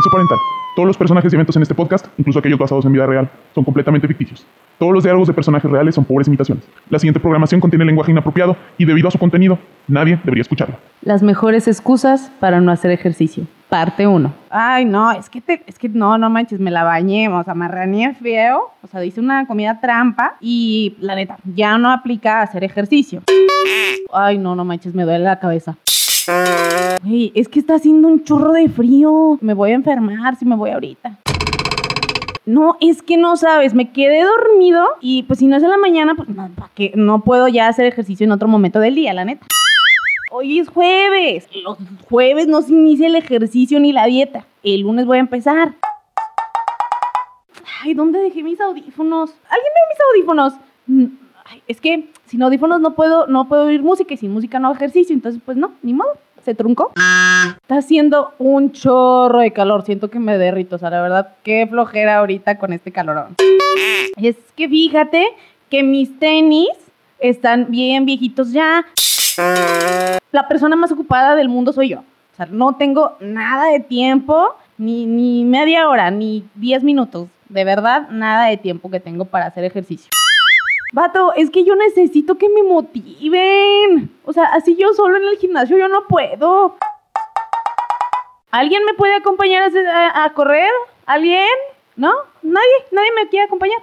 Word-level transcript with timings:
Aviso 0.00 0.10
parental. 0.10 0.38
Todos 0.74 0.86
los 0.86 0.96
personajes 0.96 1.30
y 1.30 1.36
eventos 1.36 1.54
en 1.56 1.62
este 1.62 1.74
podcast, 1.74 2.06
incluso 2.16 2.38
aquellos 2.38 2.58
basados 2.58 2.86
en 2.86 2.92
vida 2.92 3.04
real, 3.04 3.28
son 3.54 3.64
completamente 3.64 4.08
ficticios. 4.08 4.46
Todos 4.78 4.94
los 4.94 5.04
diálogos 5.04 5.28
de 5.28 5.34
personajes 5.34 5.70
reales 5.70 5.94
son 5.94 6.06
pobres 6.06 6.26
imitaciones. 6.26 6.64
La 6.88 6.98
siguiente 6.98 7.20
programación 7.20 7.60
contiene 7.60 7.84
lenguaje 7.84 8.10
inapropiado 8.10 8.56
y 8.78 8.86
debido 8.86 9.08
a 9.08 9.10
su 9.10 9.18
contenido, 9.18 9.58
nadie 9.88 10.18
debería 10.24 10.40
escucharlo. 10.40 10.76
Las 11.02 11.22
mejores 11.22 11.68
excusas 11.68 12.32
para 12.40 12.62
no 12.62 12.72
hacer 12.72 12.92
ejercicio. 12.92 13.44
Parte 13.68 14.06
1. 14.06 14.32
Ay, 14.48 14.86
no, 14.86 15.12
es 15.12 15.28
que 15.28 15.42
te, 15.42 15.62
es 15.66 15.78
que 15.78 15.90
no, 15.90 16.16
no 16.16 16.30
manches, 16.30 16.60
me 16.60 16.70
la 16.70 16.82
bañé, 16.82 17.28
o 17.28 17.44
sea, 17.44 17.52
marraneé 17.52 18.14
feo, 18.14 18.70
o 18.80 18.86
sea, 18.86 19.04
hice 19.04 19.20
una 19.20 19.46
comida 19.46 19.80
trampa 19.82 20.36
y 20.40 20.96
la 21.00 21.14
neta, 21.14 21.36
ya 21.44 21.76
no 21.76 21.92
aplica 21.92 22.40
hacer 22.40 22.64
ejercicio. 22.64 23.22
Ay, 24.14 24.38
no, 24.38 24.56
no 24.56 24.64
manches, 24.64 24.94
me 24.94 25.02
duele 25.02 25.24
la 25.24 25.38
cabeza. 25.38 25.76
Ay, 26.28 27.32
es 27.34 27.48
que 27.48 27.60
está 27.60 27.74
haciendo 27.74 28.08
un 28.08 28.24
chorro 28.24 28.52
de 28.52 28.68
frío. 28.68 29.38
Me 29.40 29.54
voy 29.54 29.70
a 29.72 29.74
enfermar 29.74 30.36
si 30.36 30.44
me 30.44 30.56
voy 30.56 30.70
ahorita. 30.70 31.18
No, 32.46 32.76
es 32.80 33.02
que 33.02 33.16
no 33.16 33.36
sabes, 33.36 33.74
me 33.74 33.92
quedé 33.92 34.24
dormido 34.24 34.84
y 35.00 35.22
pues 35.24 35.38
si 35.38 35.46
no 35.46 35.56
es 35.56 35.62
en 35.62 35.70
la 35.70 35.78
mañana, 35.78 36.14
pues 36.14 36.28
no, 36.28 36.50
¿para? 36.56 36.70
No 36.94 37.22
puedo 37.22 37.48
ya 37.48 37.68
hacer 37.68 37.86
ejercicio 37.86 38.24
en 38.24 38.32
otro 38.32 38.48
momento 38.48 38.80
del 38.80 38.94
día, 38.94 39.12
la 39.12 39.24
neta. 39.24 39.46
Hoy 40.32 40.58
es 40.58 40.68
jueves. 40.68 41.48
Los 41.62 41.78
jueves 42.08 42.46
no 42.46 42.62
se 42.62 42.72
inicia 42.72 43.06
el 43.06 43.16
ejercicio 43.16 43.78
ni 43.78 43.92
la 43.92 44.06
dieta. 44.06 44.46
El 44.62 44.80
lunes 44.80 45.06
voy 45.06 45.18
a 45.18 45.20
empezar. 45.20 45.74
Ay, 47.82 47.94
¿dónde 47.94 48.18
dejé 48.20 48.42
mis 48.42 48.60
audífonos? 48.60 49.30
¿Alguien 49.48 49.72
ve 49.74 49.80
mis 49.90 50.00
audífonos? 50.10 51.20
Ay, 51.50 51.62
es 51.66 51.80
que 51.80 52.08
sin 52.26 52.42
audífonos 52.42 52.80
no 52.80 52.94
puedo, 52.94 53.26
no 53.26 53.48
puedo 53.48 53.64
oír 53.64 53.82
música 53.82 54.14
y 54.14 54.16
sin 54.16 54.32
música 54.32 54.60
no 54.60 54.68
hago 54.68 54.76
ejercicio. 54.76 55.14
Entonces, 55.14 55.42
pues 55.44 55.56
no, 55.56 55.72
ni 55.82 55.92
modo. 55.92 56.10
Se 56.44 56.54
truncó. 56.54 56.92
Está 57.60 57.78
haciendo 57.78 58.32
un 58.38 58.72
chorro 58.72 59.40
de 59.40 59.52
calor. 59.52 59.84
Siento 59.84 60.08
que 60.08 60.18
me 60.18 60.38
derrito. 60.38 60.76
O 60.76 60.78
sea, 60.78 60.88
la 60.88 61.02
verdad, 61.02 61.34
qué 61.42 61.66
flojera 61.68 62.18
ahorita 62.18 62.58
con 62.58 62.72
este 62.72 62.92
calorón. 62.92 63.36
Es 64.16 64.36
que 64.56 64.68
fíjate 64.68 65.26
que 65.68 65.82
mis 65.82 66.18
tenis 66.18 66.70
están 67.18 67.66
bien 67.68 68.06
viejitos 68.06 68.52
ya. 68.52 68.86
La 70.32 70.48
persona 70.48 70.76
más 70.76 70.92
ocupada 70.92 71.36
del 71.36 71.48
mundo 71.48 71.72
soy 71.72 71.90
yo. 71.90 71.98
O 71.98 72.36
sea, 72.36 72.46
no 72.46 72.76
tengo 72.76 73.16
nada 73.20 73.66
de 73.66 73.80
tiempo, 73.80 74.54
ni, 74.78 75.04
ni 75.04 75.44
media 75.44 75.88
hora, 75.88 76.10
ni 76.10 76.44
10 76.54 76.84
minutos. 76.84 77.28
De 77.50 77.64
verdad, 77.64 78.08
nada 78.10 78.46
de 78.46 78.56
tiempo 78.56 78.90
que 78.90 79.00
tengo 79.00 79.26
para 79.26 79.46
hacer 79.46 79.64
ejercicio. 79.64 80.10
Vato, 80.92 81.32
es 81.34 81.50
que 81.50 81.64
yo 81.64 81.76
necesito 81.76 82.36
que 82.36 82.48
me 82.48 82.62
motiven. 82.62 84.10
O 84.24 84.32
sea, 84.32 84.44
así 84.46 84.76
yo 84.76 84.92
solo 84.92 85.18
en 85.18 85.28
el 85.28 85.38
gimnasio 85.38 85.78
yo 85.78 85.88
no 85.88 86.06
puedo. 86.08 86.76
¿Alguien 88.50 88.84
me 88.84 88.94
puede 88.94 89.14
acompañar 89.14 89.70
a, 90.14 90.32
correr? 90.32 90.70
¿Alguien? 91.06 91.46
¿No? 91.94 92.12
¿Nadie? 92.42 92.66
¿Nadie 92.90 93.10
me 93.14 93.28
quiere 93.28 93.46
acompañar? 93.46 93.78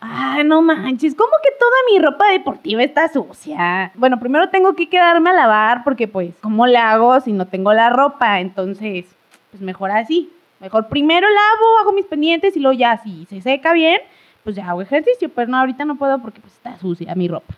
Ay, 0.00 0.42
no 0.44 0.62
manches, 0.62 1.14
¿cómo 1.14 1.30
que 1.42 1.50
toda 1.58 1.76
mi 1.92 1.98
ropa 2.00 2.28
deportiva 2.30 2.82
está 2.82 3.08
sucia? 3.08 3.92
Bueno, 3.94 4.18
primero 4.18 4.48
tengo 4.48 4.74
que 4.74 4.88
quedarme 4.88 5.30
a 5.30 5.34
lavar 5.34 5.84
porque 5.84 6.08
pues, 6.08 6.34
¿cómo 6.40 6.66
le 6.66 6.78
hago 6.78 7.20
si 7.20 7.32
no 7.32 7.46
tengo 7.46 7.72
la 7.72 7.90
ropa? 7.90 8.40
Entonces, 8.40 9.04
pues 9.50 9.62
mejor 9.62 9.92
así. 9.92 10.32
Mejor 10.58 10.88
primero 10.88 11.28
lavo, 11.28 11.78
hago 11.80 11.92
mis 11.92 12.06
pendientes 12.06 12.56
y 12.56 12.60
luego 12.60 12.76
ya 12.76 12.98
si 13.04 13.26
se 13.26 13.40
seca 13.42 13.72
bien, 13.72 14.00
pues 14.46 14.54
ya 14.54 14.68
hago 14.68 14.80
ejercicio. 14.80 15.28
Pero 15.28 15.50
no, 15.50 15.58
ahorita 15.58 15.84
no 15.84 15.96
puedo 15.96 16.20
porque 16.20 16.40
pues 16.40 16.54
está 16.54 16.78
sucia 16.78 17.12
mi 17.16 17.26
ropa. 17.26 17.52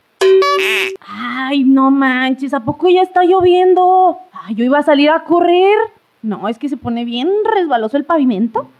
Ay, 1.06 1.62
no 1.62 1.91
manches, 1.91 2.55
¿a 2.55 2.61
poco 2.61 2.89
ya 2.89 3.03
está 3.03 3.25
lloviendo? 3.25 4.19
Ay, 4.33 4.55
yo 4.55 4.64
iba 4.64 4.78
a 4.78 4.83
salir 4.83 5.11
a 5.11 5.22
correr. 5.22 5.77
No, 6.22 6.48
es 6.48 6.59
que 6.59 6.69
se 6.70 6.78
pone 6.78 7.05
bien 7.05 7.28
resbaloso 7.44 7.98
el 7.98 8.05
pavimento. 8.05 8.70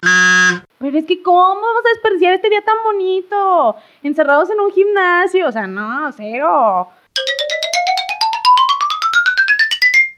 Pero 0.79 0.99
es 0.99 1.05
que, 1.05 1.23
¿cómo 1.23 1.39
vamos 1.39 1.65
a 1.85 1.89
desperdiciar 1.91 2.33
este 2.33 2.49
día 2.49 2.63
tan 2.63 2.77
bonito? 2.83 3.77
Encerrados 4.03 4.49
en 4.51 4.59
un 4.59 4.71
gimnasio. 4.73 5.47
O 5.47 5.53
sea, 5.53 5.67
no, 5.67 6.11
cero. 6.13 6.89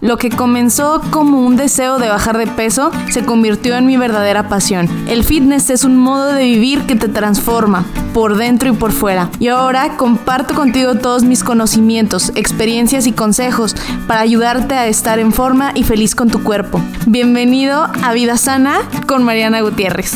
Lo 0.01 0.17
que 0.17 0.31
comenzó 0.31 1.03
como 1.11 1.45
un 1.45 1.57
deseo 1.57 1.99
de 1.99 2.09
bajar 2.09 2.39
de 2.39 2.47
peso 2.47 2.91
se 3.11 3.23
convirtió 3.23 3.77
en 3.77 3.85
mi 3.85 3.99
verdadera 3.99 4.49
pasión. 4.49 4.89
El 5.07 5.25
fitness 5.25 5.69
es 5.69 5.85
un 5.85 5.99
modo 5.99 6.33
de 6.33 6.45
vivir 6.45 6.87
que 6.87 6.97
te 6.97 7.09
transforma 7.09 7.85
por 8.15 8.39
dentro 8.39 8.71
y 8.71 8.73
por 8.73 8.93
fuera. 8.93 9.29
Y 9.39 9.49
ahora 9.49 9.99
comparto 9.99 10.55
contigo 10.55 10.95
todos 10.95 11.23
mis 11.23 11.45
conocimientos, 11.45 12.33
experiencias 12.35 13.07
y 13.07 13.13
consejos 13.13 13.77
para 14.07 14.21
ayudarte 14.21 14.75
a 14.75 14.87
estar 14.87 15.19
en 15.19 15.35
forma 15.35 15.73
y 15.75 15.85
feliz 15.85 16.15
con 16.15 16.31
tu 16.31 16.43
cuerpo. 16.43 16.81
Bienvenido 17.07 17.87
a 18.03 18.13
Vida 18.15 18.39
Sana 18.39 18.81
con 19.07 19.23
Mariana 19.23 19.61
Gutiérrez. 19.61 20.15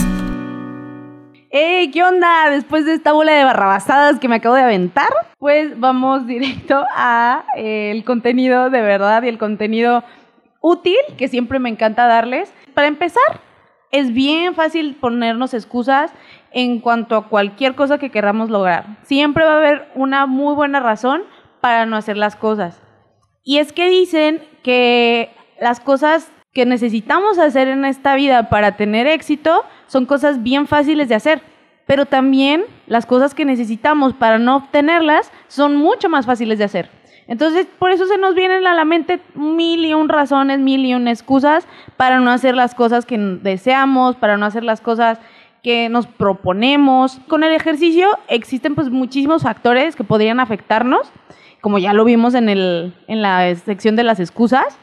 ¡Ey! 1.57 1.93
¿Qué 1.93 2.03
onda? 2.03 2.51
Después 2.51 2.85
de 2.85 2.95
esta 2.95 3.13
bola 3.13 3.31
de 3.31 3.45
barrabasadas 3.45 4.19
que 4.19 4.27
me 4.27 4.35
acabo 4.35 4.57
de 4.57 4.63
aventar, 4.63 5.11
pues 5.39 5.79
vamos 5.79 6.27
directo 6.27 6.85
a 6.97 7.45
eh, 7.57 7.93
el 7.93 8.03
contenido 8.03 8.71
de 8.71 8.81
verdad 8.81 9.23
y 9.23 9.29
el 9.29 9.39
contenido 9.39 10.03
útil 10.61 10.97
que 11.17 11.29
siempre 11.29 11.61
me 11.61 11.69
encanta 11.69 12.09
darles. 12.09 12.53
Para 12.75 12.89
empezar, 12.89 13.41
es 13.93 14.13
bien 14.13 14.57
fácil 14.57 14.97
ponernos 14.97 15.55
excusas 15.55 16.13
en 16.51 16.81
cuanto 16.81 17.15
a 17.15 17.29
cualquier 17.29 17.77
cosa 17.77 17.99
que 17.99 18.11
queramos 18.11 18.51
lograr. 18.51 18.99
Siempre 19.05 19.45
va 19.45 19.53
a 19.53 19.59
haber 19.59 19.93
una 19.95 20.27
muy 20.27 20.57
buena 20.57 20.81
razón 20.81 21.23
para 21.61 21.87
no 21.87 21.95
hacer 21.95 22.17
las 22.17 22.35
cosas. 22.35 22.83
Y 23.45 23.59
es 23.59 23.73
que 23.73 23.89
dicen 23.89 24.43
que 24.65 25.31
las 25.61 25.79
cosas 25.79 26.33
que 26.55 26.65
necesitamos 26.65 27.39
hacer 27.39 27.69
en 27.69 27.85
esta 27.85 28.15
vida 28.15 28.49
para 28.49 28.77
tener 28.77 29.07
éxito 29.07 29.65
son 29.89 30.07
cosas 30.07 30.43
bien 30.43 30.67
fáciles 30.67 31.09
de 31.09 31.17
hacer, 31.17 31.43
pero 31.87 32.07
también 32.07 32.65
las 32.87 33.07
cosas 33.07 33.35
que 33.35 33.45
necesitamos 33.45 34.15
para 34.15 34.39
no 34.39 34.57
obtenerlas 34.57 35.31
son 35.49 35.77
mucho 35.77 36.09
más 36.09 36.27
fáciles 36.27 36.59
de 36.59 36.65
hacer. 36.65 36.89
Entonces, 37.27 37.67
por 37.79 37.91
eso 37.91 38.07
se 38.07 38.19
nos 38.19 38.35
vienen 38.35 38.67
a 38.67 38.75
la 38.75 38.85
mente 38.85 39.21
mil 39.35 39.85
y 39.85 39.95
un 39.95 40.09
razones, 40.09 40.61
mil 40.61 40.85
y 40.85 40.95
un 40.95 41.09
excusas 41.09 41.67
para 41.97 42.21
no 42.21 42.31
hacer 42.31 42.55
las 42.55 42.75
cosas 42.75 43.07
que 43.07 43.19
deseamos, 43.19 44.17
para 44.17 44.37
no 44.37 44.47
hacer 44.47 44.63
las 44.63 44.81
cosas 44.81 45.19
que 45.63 45.89
nos 45.89 46.07
proponemos. 46.07 47.19
Con 47.27 47.43
el 47.43 47.53
ejercicio 47.53 48.09
existen 48.29 48.75
pues 48.75 48.91
muchísimos 48.91 49.43
factores 49.43 49.97
que 49.97 50.05
podrían 50.05 50.39
afectarnos, 50.39 51.11
como 51.63 51.79
ya 51.79 51.95
lo 51.95 52.05
vimos 52.05 52.35
en, 52.35 52.51
el, 52.51 52.95
en 53.09 53.23
la 53.23 53.55
sección 53.55 53.97
de 53.97 54.05
las 54.05 54.21
excusas. 54.21 54.79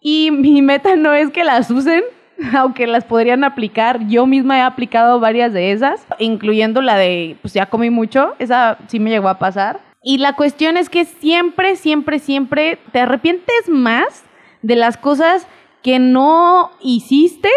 Y 0.00 0.30
mi 0.30 0.62
meta 0.62 0.96
no 0.96 1.12
es 1.14 1.30
que 1.30 1.44
las 1.44 1.70
usen, 1.70 2.02
aunque 2.56 2.86
las 2.86 3.04
podrían 3.04 3.44
aplicar. 3.44 4.06
Yo 4.08 4.26
misma 4.26 4.58
he 4.58 4.62
aplicado 4.62 5.20
varias 5.20 5.52
de 5.52 5.72
esas, 5.72 6.06
incluyendo 6.18 6.80
la 6.82 6.96
de, 6.96 7.36
pues 7.42 7.54
ya 7.54 7.66
comí 7.66 7.90
mucho, 7.90 8.34
esa 8.38 8.78
sí 8.88 9.00
me 9.00 9.10
llegó 9.10 9.28
a 9.28 9.38
pasar. 9.38 9.80
Y 10.02 10.18
la 10.18 10.34
cuestión 10.34 10.76
es 10.76 10.88
que 10.88 11.04
siempre, 11.04 11.76
siempre, 11.76 12.18
siempre 12.20 12.78
te 12.92 13.00
arrepientes 13.00 13.68
más 13.68 14.24
de 14.62 14.76
las 14.76 14.96
cosas 14.96 15.46
que 15.82 15.98
no 15.98 16.70
hiciste 16.80 17.50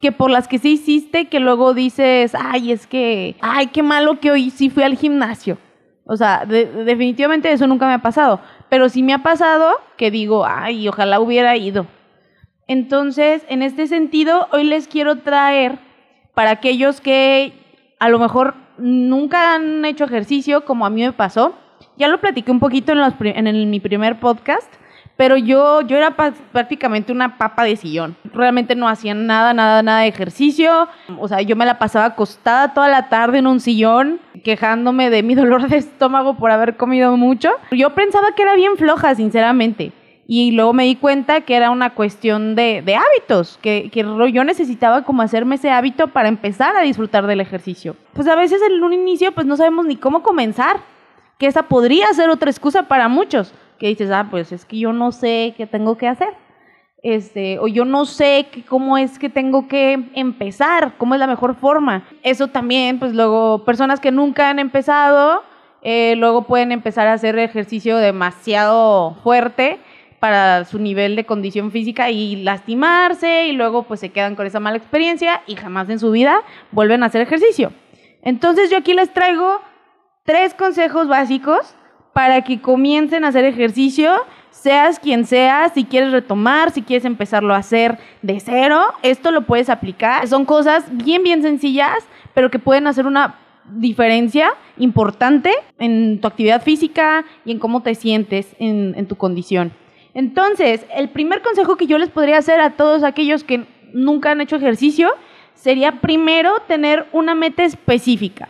que 0.00 0.12
por 0.12 0.30
las 0.30 0.46
que 0.46 0.58
sí 0.58 0.74
hiciste, 0.74 1.26
que 1.26 1.40
luego 1.40 1.74
dices, 1.74 2.32
ay, 2.38 2.70
es 2.70 2.86
que, 2.86 3.34
ay, 3.40 3.66
qué 3.66 3.82
malo 3.82 4.20
que 4.20 4.30
hoy 4.30 4.50
sí 4.50 4.70
fui 4.70 4.84
al 4.84 4.96
gimnasio. 4.96 5.58
O 6.04 6.16
sea, 6.16 6.44
de- 6.46 6.66
definitivamente 6.84 7.50
eso 7.50 7.66
nunca 7.66 7.86
me 7.88 7.94
ha 7.94 7.98
pasado. 7.98 8.40
Pero 8.68 8.88
sí 8.88 9.02
me 9.02 9.14
ha 9.14 9.22
pasado 9.22 9.72
que 9.96 10.10
digo, 10.10 10.44
ay, 10.46 10.88
ojalá 10.88 11.20
hubiera 11.20 11.56
ido. 11.56 11.86
Entonces, 12.66 13.44
en 13.48 13.62
este 13.62 13.86
sentido, 13.86 14.46
hoy 14.52 14.64
les 14.64 14.88
quiero 14.88 15.18
traer 15.20 15.78
para 16.34 16.50
aquellos 16.50 17.00
que 17.00 17.52
a 17.98 18.08
lo 18.08 18.18
mejor 18.18 18.54
nunca 18.76 19.54
han 19.54 19.84
hecho 19.84 20.04
ejercicio, 20.04 20.64
como 20.64 20.84
a 20.86 20.90
mí 20.90 21.02
me 21.02 21.12
pasó. 21.12 21.54
Ya 21.96 22.08
lo 22.08 22.20
platiqué 22.20 22.50
un 22.50 22.60
poquito 22.60 22.92
en, 22.92 22.98
los 22.98 23.14
pri- 23.14 23.32
en 23.34 23.46
el- 23.46 23.66
mi 23.66 23.80
primer 23.80 24.20
podcast, 24.20 24.70
pero 25.18 25.36
yo, 25.36 25.80
yo 25.80 25.96
era 25.96 26.14
prácticamente 26.14 27.10
una 27.10 27.38
papa 27.38 27.64
de 27.64 27.74
sillón. 27.74 28.14
Realmente 28.32 28.76
no 28.76 28.88
hacía 28.88 29.14
nada, 29.14 29.52
nada, 29.52 29.82
nada 29.82 30.02
de 30.02 30.06
ejercicio. 30.06 30.86
O 31.18 31.26
sea, 31.26 31.42
yo 31.42 31.56
me 31.56 31.66
la 31.66 31.80
pasaba 31.80 32.04
acostada 32.04 32.72
toda 32.72 32.86
la 32.86 33.08
tarde 33.08 33.38
en 33.38 33.48
un 33.48 33.58
sillón, 33.58 34.20
quejándome 34.44 35.10
de 35.10 35.24
mi 35.24 35.34
dolor 35.34 35.68
de 35.68 35.76
estómago 35.78 36.36
por 36.36 36.52
haber 36.52 36.76
comido 36.76 37.16
mucho. 37.16 37.50
Yo 37.72 37.96
pensaba 37.96 38.28
que 38.36 38.42
era 38.42 38.54
bien 38.54 38.76
floja, 38.76 39.16
sinceramente. 39.16 39.90
Y 40.28 40.52
luego 40.52 40.72
me 40.72 40.84
di 40.84 40.94
cuenta 40.94 41.40
que 41.40 41.56
era 41.56 41.72
una 41.72 41.94
cuestión 41.94 42.54
de, 42.54 42.82
de 42.86 42.94
hábitos, 42.94 43.58
que, 43.60 43.90
que 43.90 44.04
yo 44.32 44.44
necesitaba 44.44 45.02
como 45.02 45.22
hacerme 45.22 45.56
ese 45.56 45.72
hábito 45.72 46.06
para 46.06 46.28
empezar 46.28 46.76
a 46.76 46.82
disfrutar 46.82 47.26
del 47.26 47.40
ejercicio. 47.40 47.96
Pues 48.12 48.28
a 48.28 48.36
veces 48.36 48.62
en 48.62 48.84
un 48.84 48.92
inicio 48.92 49.32
pues 49.32 49.48
no 49.48 49.56
sabemos 49.56 49.84
ni 49.84 49.96
cómo 49.96 50.22
comenzar, 50.22 50.78
que 51.38 51.46
esa 51.46 51.64
podría 51.64 52.12
ser 52.14 52.30
otra 52.30 52.50
excusa 52.50 52.84
para 52.84 53.08
muchos, 53.08 53.54
que 53.78 53.88
dices, 53.88 54.10
ah, 54.10 54.28
pues 54.30 54.52
es 54.52 54.64
que 54.64 54.78
yo 54.78 54.92
no 54.92 55.12
sé 55.12 55.54
qué 55.56 55.66
tengo 55.66 55.96
que 55.96 56.08
hacer. 56.08 56.28
Este, 57.02 57.60
o 57.60 57.68
yo 57.68 57.84
no 57.84 58.04
sé 58.06 58.48
que- 58.50 58.64
cómo 58.64 58.98
es 58.98 59.18
que 59.18 59.28
tengo 59.28 59.68
que 59.68 60.10
empezar, 60.14 60.94
cómo 60.98 61.14
es 61.14 61.20
la 61.20 61.28
mejor 61.28 61.54
forma. 61.54 62.02
Eso 62.22 62.48
también, 62.48 62.98
pues 62.98 63.14
luego, 63.14 63.64
personas 63.64 64.00
que 64.00 64.10
nunca 64.10 64.50
han 64.50 64.58
empezado, 64.58 65.44
eh, 65.82 66.16
luego 66.16 66.42
pueden 66.42 66.72
empezar 66.72 67.06
a 67.06 67.12
hacer 67.12 67.38
ejercicio 67.38 67.96
demasiado 67.98 69.14
fuerte 69.22 69.78
para 70.18 70.64
su 70.64 70.80
nivel 70.80 71.14
de 71.14 71.24
condición 71.24 71.70
física 71.70 72.10
y 72.10 72.34
lastimarse 72.42 73.46
y 73.46 73.52
luego 73.52 73.84
pues 73.84 74.00
se 74.00 74.08
quedan 74.10 74.34
con 74.34 74.48
esa 74.48 74.58
mala 74.58 74.76
experiencia 74.76 75.42
y 75.46 75.54
jamás 75.54 75.88
en 75.90 76.00
su 76.00 76.10
vida 76.10 76.42
vuelven 76.72 77.04
a 77.04 77.06
hacer 77.06 77.20
ejercicio. 77.20 77.72
Entonces 78.22 78.68
yo 78.70 78.78
aquí 78.78 78.94
les 78.94 79.12
traigo 79.14 79.60
tres 80.24 80.54
consejos 80.54 81.06
básicos 81.06 81.76
para 82.18 82.42
que 82.42 82.60
comiencen 82.60 83.24
a 83.24 83.28
hacer 83.28 83.44
ejercicio, 83.44 84.12
seas 84.50 84.98
quien 84.98 85.24
seas, 85.24 85.72
si 85.74 85.84
quieres 85.84 86.10
retomar, 86.10 86.72
si 86.72 86.82
quieres 86.82 87.04
empezarlo 87.04 87.54
a 87.54 87.58
hacer 87.58 87.96
de 88.22 88.40
cero, 88.40 88.80
esto 89.04 89.30
lo 89.30 89.42
puedes 89.42 89.70
aplicar. 89.70 90.26
Son 90.26 90.44
cosas 90.44 90.84
bien, 90.90 91.22
bien 91.22 91.42
sencillas, 91.42 91.98
pero 92.34 92.50
que 92.50 92.58
pueden 92.58 92.88
hacer 92.88 93.06
una 93.06 93.36
diferencia 93.70 94.50
importante 94.78 95.52
en 95.78 96.20
tu 96.20 96.26
actividad 96.26 96.60
física 96.60 97.24
y 97.44 97.52
en 97.52 97.60
cómo 97.60 97.84
te 97.84 97.94
sientes 97.94 98.48
en, 98.58 98.94
en 98.96 99.06
tu 99.06 99.14
condición. 99.14 99.70
Entonces, 100.12 100.86
el 100.96 101.10
primer 101.10 101.40
consejo 101.40 101.76
que 101.76 101.86
yo 101.86 101.98
les 101.98 102.08
podría 102.08 102.38
hacer 102.38 102.58
a 102.58 102.70
todos 102.70 103.04
aquellos 103.04 103.44
que 103.44 103.64
nunca 103.92 104.32
han 104.32 104.40
hecho 104.40 104.56
ejercicio 104.56 105.12
sería 105.54 106.00
primero 106.00 106.62
tener 106.66 107.06
una 107.12 107.36
meta 107.36 107.62
específica. 107.62 108.48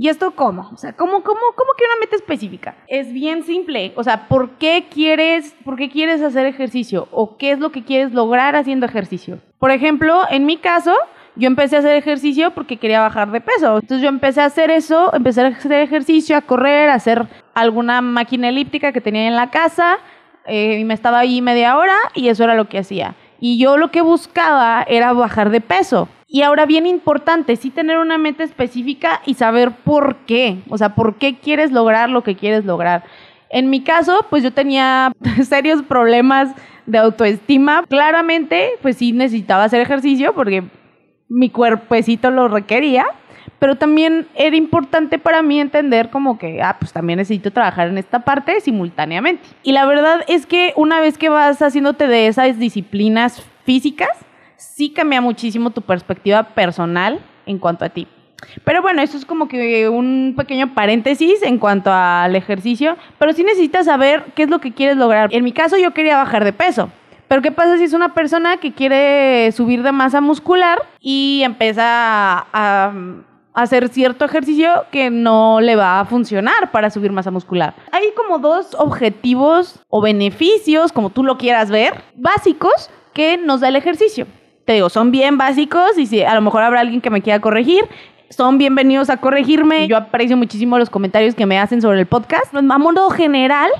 ¿Y 0.00 0.08
esto 0.08 0.30
cómo? 0.30 0.70
O 0.72 0.78
sea, 0.78 0.94
¿cómo, 0.94 1.22
cómo, 1.22 1.40
cómo 1.54 1.72
que 1.76 1.84
una 1.84 2.00
meta 2.00 2.16
específica? 2.16 2.74
Es 2.88 3.12
bien 3.12 3.42
simple. 3.42 3.92
O 3.96 4.02
sea, 4.02 4.28
¿por 4.28 4.52
qué, 4.52 4.86
quieres, 4.90 5.54
¿por 5.62 5.76
qué 5.76 5.90
quieres 5.90 6.22
hacer 6.22 6.46
ejercicio? 6.46 7.06
¿O 7.10 7.36
qué 7.36 7.50
es 7.50 7.58
lo 7.58 7.70
que 7.70 7.84
quieres 7.84 8.14
lograr 8.14 8.56
haciendo 8.56 8.86
ejercicio? 8.86 9.40
Por 9.58 9.70
ejemplo, 9.70 10.22
en 10.30 10.46
mi 10.46 10.56
caso, 10.56 10.94
yo 11.36 11.48
empecé 11.48 11.76
a 11.76 11.80
hacer 11.80 11.96
ejercicio 11.96 12.52
porque 12.52 12.78
quería 12.78 13.02
bajar 13.02 13.30
de 13.30 13.42
peso. 13.42 13.74
Entonces 13.74 14.00
yo 14.00 14.08
empecé 14.08 14.40
a 14.40 14.46
hacer 14.46 14.70
eso, 14.70 15.12
empecé 15.12 15.42
a 15.42 15.48
hacer 15.48 15.82
ejercicio, 15.82 16.34
a 16.34 16.40
correr, 16.40 16.88
a 16.88 16.94
hacer 16.94 17.28
alguna 17.52 18.00
máquina 18.00 18.48
elíptica 18.48 18.92
que 18.92 19.02
tenía 19.02 19.28
en 19.28 19.36
la 19.36 19.50
casa. 19.50 19.98
Eh, 20.46 20.78
y 20.80 20.84
me 20.86 20.94
estaba 20.94 21.18
ahí 21.18 21.42
media 21.42 21.76
hora 21.76 21.98
y 22.14 22.28
eso 22.28 22.44
era 22.44 22.54
lo 22.54 22.70
que 22.70 22.78
hacía. 22.78 23.16
Y 23.38 23.58
yo 23.58 23.76
lo 23.76 23.90
que 23.90 24.00
buscaba 24.00 24.82
era 24.88 25.12
bajar 25.12 25.50
de 25.50 25.60
peso. 25.60 26.08
Y 26.32 26.42
ahora 26.42 26.64
bien 26.64 26.86
importante, 26.86 27.56
sí 27.56 27.70
tener 27.70 27.98
una 27.98 28.16
meta 28.16 28.44
específica 28.44 29.20
y 29.26 29.34
saber 29.34 29.72
por 29.72 30.14
qué, 30.26 30.58
o 30.68 30.78
sea, 30.78 30.94
por 30.94 31.16
qué 31.16 31.38
quieres 31.38 31.72
lograr 31.72 32.08
lo 32.08 32.22
que 32.22 32.36
quieres 32.36 32.64
lograr. 32.64 33.02
En 33.50 33.68
mi 33.68 33.82
caso, 33.82 34.24
pues 34.30 34.44
yo 34.44 34.52
tenía 34.52 35.10
serios 35.42 35.82
problemas 35.82 36.54
de 36.86 36.98
autoestima. 36.98 37.84
Claramente, 37.88 38.70
pues 38.80 38.96
sí 38.96 39.10
necesitaba 39.10 39.64
hacer 39.64 39.80
ejercicio 39.80 40.32
porque 40.32 40.62
mi 41.28 41.50
cuerpecito 41.50 42.30
lo 42.30 42.46
requería, 42.46 43.06
pero 43.58 43.74
también 43.74 44.28
era 44.36 44.54
importante 44.54 45.18
para 45.18 45.42
mí 45.42 45.60
entender 45.60 46.10
como 46.10 46.38
que, 46.38 46.62
ah, 46.62 46.76
pues 46.78 46.92
también 46.92 47.16
necesito 47.16 47.50
trabajar 47.50 47.88
en 47.88 47.98
esta 47.98 48.20
parte 48.20 48.60
simultáneamente. 48.60 49.42
Y 49.64 49.72
la 49.72 49.84
verdad 49.84 50.20
es 50.28 50.46
que 50.46 50.74
una 50.76 51.00
vez 51.00 51.18
que 51.18 51.28
vas 51.28 51.60
haciéndote 51.60 52.06
de 52.06 52.28
esas 52.28 52.56
disciplinas 52.56 53.42
físicas, 53.64 54.10
sí 54.60 54.90
cambia 54.90 55.20
muchísimo 55.20 55.70
tu 55.70 55.80
perspectiva 55.82 56.42
personal 56.42 57.20
en 57.46 57.58
cuanto 57.58 57.84
a 57.84 57.88
ti. 57.88 58.06
Pero 58.64 58.82
bueno, 58.82 59.02
eso 59.02 59.16
es 59.16 59.24
como 59.24 59.48
que 59.48 59.88
un 59.88 60.34
pequeño 60.36 60.74
paréntesis 60.74 61.42
en 61.42 61.58
cuanto 61.58 61.90
al 61.92 62.34
ejercicio, 62.36 62.96
pero 63.18 63.32
sí 63.32 63.42
necesitas 63.42 63.86
saber 63.86 64.24
qué 64.34 64.44
es 64.44 64.50
lo 64.50 64.60
que 64.60 64.72
quieres 64.72 64.96
lograr. 64.96 65.28
En 65.32 65.44
mi 65.44 65.52
caso 65.52 65.76
yo 65.76 65.92
quería 65.92 66.16
bajar 66.16 66.44
de 66.44 66.52
peso, 66.52 66.90
pero 67.28 67.42
¿qué 67.42 67.52
pasa 67.52 67.76
si 67.76 67.84
es 67.84 67.92
una 67.92 68.14
persona 68.14 68.56
que 68.56 68.72
quiere 68.72 69.52
subir 69.52 69.82
de 69.82 69.92
masa 69.92 70.20
muscular 70.20 70.82
y 71.00 71.42
empieza 71.44 71.84
a, 72.52 72.92
hacer 73.52 73.88
cierto 73.88 74.24
ejercicio 74.24 74.86
que 74.92 75.10
no 75.10 75.60
le 75.60 75.74
va 75.76 76.00
a 76.00 76.04
funcionar 76.04 76.70
para 76.70 76.90
subir 76.90 77.12
masa 77.12 77.30
muscular? 77.30 77.74
Hay 77.92 78.04
como 78.16 78.38
dos 78.38 78.74
objetivos 78.78 79.80
o 79.88 80.00
beneficios, 80.00 80.92
como 80.92 81.10
tú 81.10 81.24
lo 81.24 81.36
quieras 81.36 81.70
ver, 81.70 81.94
básicos 82.14 82.90
que 83.12 83.36
nos 83.36 83.60
da 83.60 83.68
el 83.68 83.76
ejercicio 83.76 84.26
te 84.64 84.74
digo, 84.74 84.88
son 84.88 85.10
bien 85.10 85.38
básicos 85.38 85.98
y 85.98 86.06
si 86.06 86.22
a 86.22 86.34
lo 86.34 86.40
mejor 86.40 86.62
habrá 86.62 86.80
alguien 86.80 87.00
que 87.00 87.10
me 87.10 87.22
quiera 87.22 87.40
corregir, 87.40 87.84
son 88.30 88.58
bienvenidos 88.58 89.10
a 89.10 89.16
corregirme. 89.16 89.88
Yo 89.88 89.96
aprecio 89.96 90.36
muchísimo 90.36 90.78
los 90.78 90.90
comentarios 90.90 91.34
que 91.34 91.46
me 91.46 91.58
hacen 91.58 91.82
sobre 91.82 91.98
el 91.98 92.06
podcast. 92.06 92.54
A 92.54 92.78
modo 92.78 93.10
general, 93.10 93.70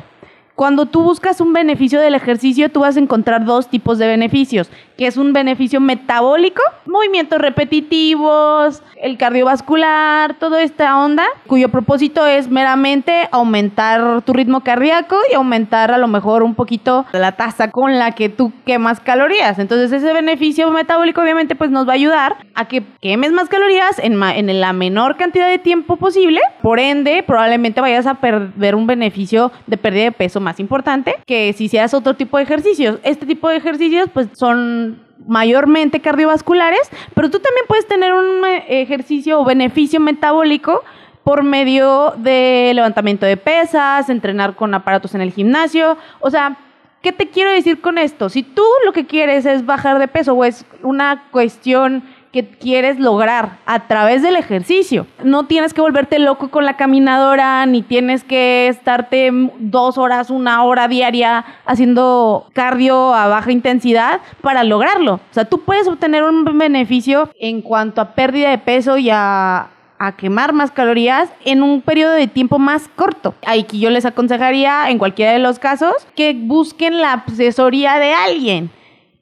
cuando 0.61 0.85
tú 0.85 1.03
buscas 1.03 1.41
un 1.41 1.55
beneficio 1.55 1.99
del 2.03 2.15
ejercicio, 2.15 2.69
tú 2.69 2.81
vas 2.81 2.99
a 2.99 3.01
encontrar 3.01 3.47
dos 3.47 3.71
tipos 3.71 3.97
de 3.97 4.07
beneficios, 4.07 4.71
que 4.99 5.07
es 5.07 5.17
un 5.17 5.33
beneficio 5.33 5.81
metabólico, 5.81 6.61
movimientos 6.85 7.39
repetitivos, 7.39 8.83
el 9.01 9.17
cardiovascular, 9.17 10.35
toda 10.35 10.62
esta 10.62 10.99
onda, 10.99 11.25
cuyo 11.47 11.71
propósito 11.71 12.27
es 12.27 12.51
meramente 12.51 13.27
aumentar 13.33 14.21
tu 14.21 14.35
ritmo 14.35 14.61
cardíaco 14.61 15.17
y 15.31 15.35
aumentar 15.35 15.93
a 15.93 15.97
lo 15.97 16.09
mejor 16.09 16.43
un 16.43 16.55
poquito 16.55 17.07
la 17.12 17.33
tasa 17.33 17.71
con 17.71 17.99
la 17.99 18.12
que 18.12 18.29
tú 18.29 18.53
quemas 18.67 19.01
calorías. 19.01 19.59
Entonces 19.59 19.91
ese 19.91 20.12
beneficio 20.12 20.71
metabólico 20.71 21.23
obviamente 21.23 21.57
pues 21.57 21.71
nos 21.71 21.89
va 21.89 21.93
a 21.93 21.95
ayudar 21.95 22.37
a 22.55 22.69
que 22.69 22.83
quemes 23.01 23.33
más 23.33 23.49
calorías 23.49 23.99
en, 23.99 24.23
en 24.23 24.61
la 24.61 24.75
menor 24.75 25.17
cantidad 25.17 25.49
de 25.49 25.59
tiempo 25.59 25.97
posible. 25.97 26.43
Por 26.61 26.81
ende, 26.81 27.25
probablemente 27.27 27.81
vayas 27.81 28.07
a 28.07 28.17
perder 28.17 28.75
un 28.75 28.87
beneficio 28.87 29.53
de 29.67 29.79
pérdida 29.79 30.05
de 30.05 30.12
peso 30.12 30.39
más 30.39 30.50
importante 30.58 31.14
que 31.26 31.52
si 31.52 31.69
seas 31.69 31.94
otro 31.94 32.14
tipo 32.14 32.38
de 32.38 32.44
ejercicios. 32.44 32.99
Este 33.05 33.26
tipo 33.26 33.49
de 33.49 33.56
ejercicios 33.56 34.08
pues 34.12 34.29
son 34.32 35.02
mayormente 35.26 36.00
cardiovasculares, 36.00 36.91
pero 37.14 37.31
tú 37.31 37.38
también 37.38 37.67
puedes 37.69 37.87
tener 37.87 38.12
un 38.12 38.44
eh, 38.44 38.82
ejercicio 38.82 39.41
o 39.41 39.44
beneficio 39.44 40.00
metabólico 40.00 40.82
por 41.23 41.43
medio 41.43 42.14
de 42.17 42.73
levantamiento 42.75 43.26
de 43.26 43.37
pesas, 43.37 44.08
entrenar 44.08 44.56
con 44.56 44.75
aparatos 44.75 45.14
en 45.14 45.20
el 45.20 45.32
gimnasio, 45.32 45.99
o 46.20 46.31
sea, 46.31 46.56
¿qué 47.02 47.12
te 47.12 47.29
quiero 47.29 47.52
decir 47.52 47.81
con 47.81 47.99
esto? 47.99 48.29
Si 48.29 48.43
tú 48.43 48.64
lo 48.85 48.93
que 48.93 49.06
quieres 49.06 49.47
es 49.47 49.64
bajar 49.67 49.99
de 49.99 50.08
peso 50.08 50.32
o 50.32 50.44
es 50.44 50.64
una 50.82 51.29
cuestión 51.31 52.02
que 52.32 52.47
quieres 52.47 52.99
lograr 52.99 53.59
a 53.67 53.88
través 53.88 54.23
del 54.23 54.37
ejercicio. 54.37 55.06
No 55.25 55.47
tienes 55.47 55.75
que 55.75 55.81
volverte 55.81 56.19
loco 56.19 56.50
con 56.50 56.65
la 56.65 56.77
caminadora, 56.77 57.67
ni 57.67 57.82
tienes 57.82 58.23
que 58.23 58.69
estarte 58.69 59.31
dos 59.59 59.99
horas, 59.99 60.31
una 60.31 60.62
hora 60.62 60.87
diaria 60.87 61.44
haciendo 61.67 62.47
cardio 62.53 63.15
a 63.15 63.27
baja 63.27 63.50
intensidad 63.50 64.21
para 64.43 64.62
lograrlo. 64.62 65.15
O 65.15 65.35
sea, 65.35 65.44
tú 65.44 65.62
puedes 65.62 65.88
obtener 65.88 66.23
un 66.23 66.44
beneficio 66.56 67.31
en 67.41 67.62
cuanto 67.62 68.00
a 68.00 68.15
pérdida 68.15 68.50
de 68.50 68.59
peso 68.59 68.97
y 68.97 69.11
a, 69.11 69.71
quemar 70.17 70.55
más 70.55 70.71
calorías 70.71 71.29
en 71.44 71.62
un 71.62 71.83
periodo 71.83 72.12
de 72.12 72.26
tiempo 72.26 72.59
más 72.59 72.88
corto. 72.97 73.35
Aquí 73.47 73.81
yo 73.81 73.91
les 73.91 74.06
aconsejaría, 74.06 74.88
en 74.88 74.97
cualquiera 74.97 75.33
de 75.33 75.41
los 75.41 75.59
casos, 75.59 75.93
que 76.17 76.33
busquen 76.33 77.03
la 77.03 77.12
asesoría 77.12 77.99
de 77.99 78.15
alguien 78.15 78.71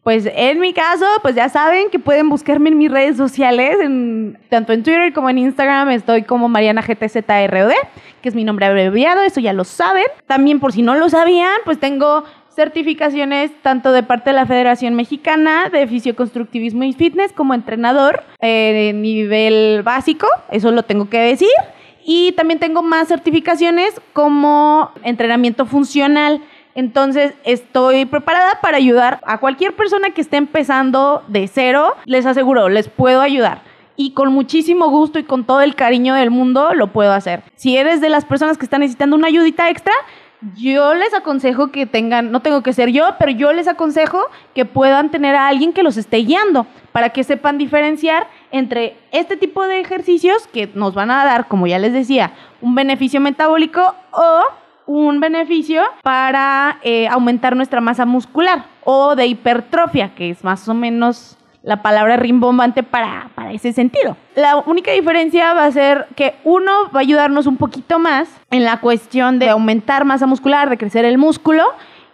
pues 0.08 0.26
en 0.34 0.58
mi 0.58 0.72
caso, 0.72 1.04
pues 1.20 1.34
ya 1.34 1.50
saben 1.50 1.90
que 1.90 1.98
pueden 1.98 2.30
buscarme 2.30 2.70
en 2.70 2.78
mis 2.78 2.90
redes 2.90 3.18
sociales, 3.18 3.76
tanto 4.48 4.72
en 4.72 4.82
Twitter 4.82 5.12
como 5.12 5.28
en 5.28 5.36
Instagram 5.36 5.90
estoy 5.90 6.22
como 6.22 6.48
Mariana 6.48 6.80
GTZROD, 6.80 7.72
que 8.22 8.28
es 8.30 8.34
mi 8.34 8.42
nombre 8.42 8.64
abreviado, 8.64 9.20
eso 9.20 9.38
ya 9.38 9.52
lo 9.52 9.64
saben. 9.64 10.06
También 10.26 10.60
por 10.60 10.72
si 10.72 10.80
no 10.80 10.94
lo 10.94 11.10
sabían, 11.10 11.52
pues 11.66 11.78
tengo 11.78 12.24
certificaciones 12.48 13.50
tanto 13.60 13.92
de 13.92 14.02
parte 14.02 14.30
de 14.30 14.36
la 14.36 14.46
Federación 14.46 14.94
Mexicana 14.94 15.68
de 15.68 15.86
Fisioconstructivismo 15.86 16.84
y 16.84 16.94
Fitness 16.94 17.34
como 17.34 17.52
entrenador 17.52 18.22
eh, 18.40 18.92
nivel 18.94 19.82
básico, 19.82 20.26
eso 20.50 20.70
lo 20.70 20.84
tengo 20.84 21.10
que 21.10 21.18
decir. 21.18 21.50
Y 22.02 22.32
también 22.32 22.58
tengo 22.58 22.82
más 22.82 23.08
certificaciones 23.08 24.00
como 24.14 24.90
entrenamiento 25.02 25.66
funcional 25.66 26.40
entonces 26.78 27.34
estoy 27.42 28.04
preparada 28.04 28.60
para 28.62 28.76
ayudar 28.76 29.18
a 29.26 29.38
cualquier 29.38 29.74
persona 29.74 30.10
que 30.10 30.20
esté 30.20 30.36
empezando 30.36 31.24
de 31.26 31.48
cero. 31.48 31.96
Les 32.04 32.24
aseguro, 32.24 32.68
les 32.68 32.88
puedo 32.88 33.20
ayudar. 33.20 33.62
Y 33.96 34.12
con 34.12 34.32
muchísimo 34.32 34.88
gusto 34.88 35.18
y 35.18 35.24
con 35.24 35.44
todo 35.44 35.60
el 35.60 35.74
cariño 35.74 36.14
del 36.14 36.30
mundo 36.30 36.74
lo 36.74 36.92
puedo 36.92 37.12
hacer. 37.12 37.42
Si 37.56 37.76
eres 37.76 38.00
de 38.00 38.10
las 38.10 38.24
personas 38.24 38.58
que 38.58 38.64
están 38.64 38.82
necesitando 38.82 39.16
una 39.16 39.26
ayudita 39.26 39.68
extra, 39.70 39.92
yo 40.54 40.94
les 40.94 41.12
aconsejo 41.14 41.72
que 41.72 41.84
tengan, 41.86 42.30
no 42.30 42.42
tengo 42.42 42.62
que 42.62 42.72
ser 42.72 42.90
yo, 42.90 43.06
pero 43.18 43.32
yo 43.32 43.52
les 43.52 43.66
aconsejo 43.66 44.26
que 44.54 44.64
puedan 44.64 45.10
tener 45.10 45.34
a 45.34 45.48
alguien 45.48 45.72
que 45.72 45.82
los 45.82 45.96
esté 45.96 46.18
guiando 46.18 46.64
para 46.92 47.10
que 47.10 47.24
sepan 47.24 47.58
diferenciar 47.58 48.28
entre 48.52 48.96
este 49.10 49.36
tipo 49.36 49.66
de 49.66 49.80
ejercicios 49.80 50.46
que 50.46 50.70
nos 50.74 50.94
van 50.94 51.10
a 51.10 51.24
dar, 51.24 51.48
como 51.48 51.66
ya 51.66 51.80
les 51.80 51.92
decía, 51.92 52.34
un 52.60 52.76
beneficio 52.76 53.20
metabólico 53.20 53.96
o 54.12 54.44
un 54.88 55.20
beneficio 55.20 55.82
para 56.02 56.78
eh, 56.82 57.06
aumentar 57.08 57.54
nuestra 57.54 57.82
masa 57.82 58.06
muscular 58.06 58.64
o 58.84 59.14
de 59.14 59.26
hipertrofia, 59.26 60.14
que 60.14 60.30
es 60.30 60.42
más 60.42 60.66
o 60.66 60.72
menos 60.72 61.36
la 61.62 61.82
palabra 61.82 62.16
rimbombante 62.16 62.82
para, 62.82 63.30
para 63.34 63.52
ese 63.52 63.74
sentido. 63.74 64.16
La 64.34 64.56
única 64.56 64.90
diferencia 64.92 65.52
va 65.52 65.66
a 65.66 65.70
ser 65.72 66.06
que 66.16 66.36
uno 66.42 66.72
va 66.94 67.00
a 67.00 67.02
ayudarnos 67.02 67.46
un 67.46 67.58
poquito 67.58 67.98
más 67.98 68.30
en 68.50 68.64
la 68.64 68.80
cuestión 68.80 69.38
de 69.38 69.50
aumentar 69.50 70.06
masa 70.06 70.26
muscular, 70.26 70.70
de 70.70 70.78
crecer 70.78 71.04
el 71.04 71.18
músculo, 71.18 71.64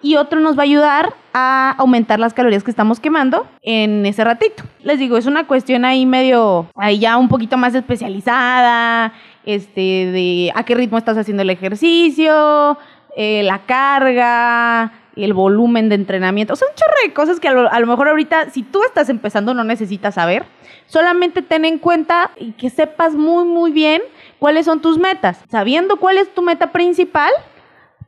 y 0.02 0.16
otro 0.16 0.38
nos 0.40 0.58
va 0.58 0.62
a 0.62 0.64
ayudar 0.64 1.14
a 1.32 1.74
aumentar 1.78 2.20
las 2.20 2.34
calorías 2.34 2.62
que 2.62 2.70
estamos 2.70 3.00
quemando 3.00 3.46
en 3.62 4.04
ese 4.04 4.22
ratito. 4.22 4.62
Les 4.82 4.98
digo, 4.98 5.16
es 5.16 5.24
una 5.24 5.46
cuestión 5.46 5.86
ahí 5.86 6.04
medio, 6.04 6.66
ahí 6.76 6.98
ya 6.98 7.16
un 7.16 7.28
poquito 7.28 7.56
más 7.56 7.74
especializada, 7.74 9.14
este, 9.46 9.80
de 9.80 10.52
a 10.54 10.64
qué 10.64 10.74
ritmo 10.74 10.98
estás 10.98 11.16
haciendo 11.16 11.42
el 11.42 11.50
ejercicio, 11.50 12.78
eh, 13.16 13.42
la 13.44 13.60
carga, 13.60 14.92
el 15.16 15.32
volumen 15.32 15.88
de 15.88 15.94
entrenamiento. 15.94 16.54
O 16.54 16.56
sea, 16.56 16.68
un 16.68 16.74
chorro 16.74 16.94
de 17.04 17.12
cosas 17.12 17.40
que 17.40 17.48
a 17.48 17.52
lo, 17.52 17.70
a 17.70 17.80
lo 17.80 17.86
mejor 17.86 18.08
ahorita, 18.08 18.50
si 18.50 18.62
tú 18.62 18.82
estás 18.84 19.08
empezando, 19.08 19.54
no 19.54 19.64
necesitas 19.64 20.14
saber. 20.14 20.44
Solamente 20.86 21.42
ten 21.42 21.64
en 21.64 21.78
cuenta 21.78 22.30
y 22.36 22.52
que 22.52 22.70
sepas 22.70 23.14
muy, 23.14 23.44
muy 23.44 23.70
bien 23.70 24.02
cuáles 24.38 24.66
son 24.66 24.80
tus 24.80 24.98
metas. 24.98 25.42
Sabiendo 25.50 25.96
cuál 25.96 26.18
es 26.18 26.32
tu 26.34 26.42
meta 26.42 26.72
principal, 26.72 27.30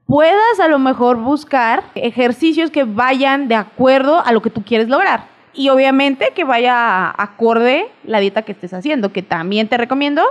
puedas 0.06 0.60
a 0.60 0.68
lo 0.68 0.78
mejor 0.78 1.16
buscar 1.16 1.84
ejercicios 1.94 2.70
que 2.70 2.84
vayan 2.84 3.48
de 3.48 3.54
acuerdo 3.54 4.22
a 4.24 4.32
lo 4.32 4.42
que 4.42 4.50
tú 4.50 4.62
quieres 4.62 4.88
lograr. 4.88 5.35
Y 5.56 5.70
obviamente 5.70 6.32
que 6.34 6.44
vaya 6.44 7.08
acorde 7.10 7.88
la 8.04 8.20
dieta 8.20 8.42
que 8.42 8.52
estés 8.52 8.74
haciendo, 8.74 9.10
que 9.12 9.22
también 9.22 9.68
te 9.68 9.78
recomiendo 9.78 10.22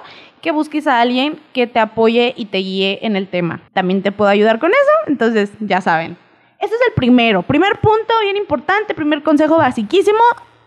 que 0.42 0.52
busques 0.52 0.86
a 0.86 1.02
alguien 1.02 1.40
que 1.52 1.66
te 1.66 1.80
apoye 1.80 2.36
y 2.38 2.46
te 2.46 2.60
guíe 2.60 3.00
en 3.02 3.16
el 3.16 3.28
tema. 3.28 3.62
También 3.74 4.04
te 4.04 4.12
puedo 4.12 4.30
ayudar 4.30 4.60
con 4.60 4.70
eso, 4.70 5.08
entonces 5.08 5.52
ya 5.60 5.82
saben. 5.82 6.16
Ese 6.60 6.76
es 6.76 6.82
el 6.88 6.94
primero. 6.94 7.42
Primer 7.42 7.80
punto, 7.80 8.14
bien 8.22 8.38
importante, 8.38 8.94
primer 8.94 9.24
consejo 9.24 9.58
basiquísimo, 9.58 10.20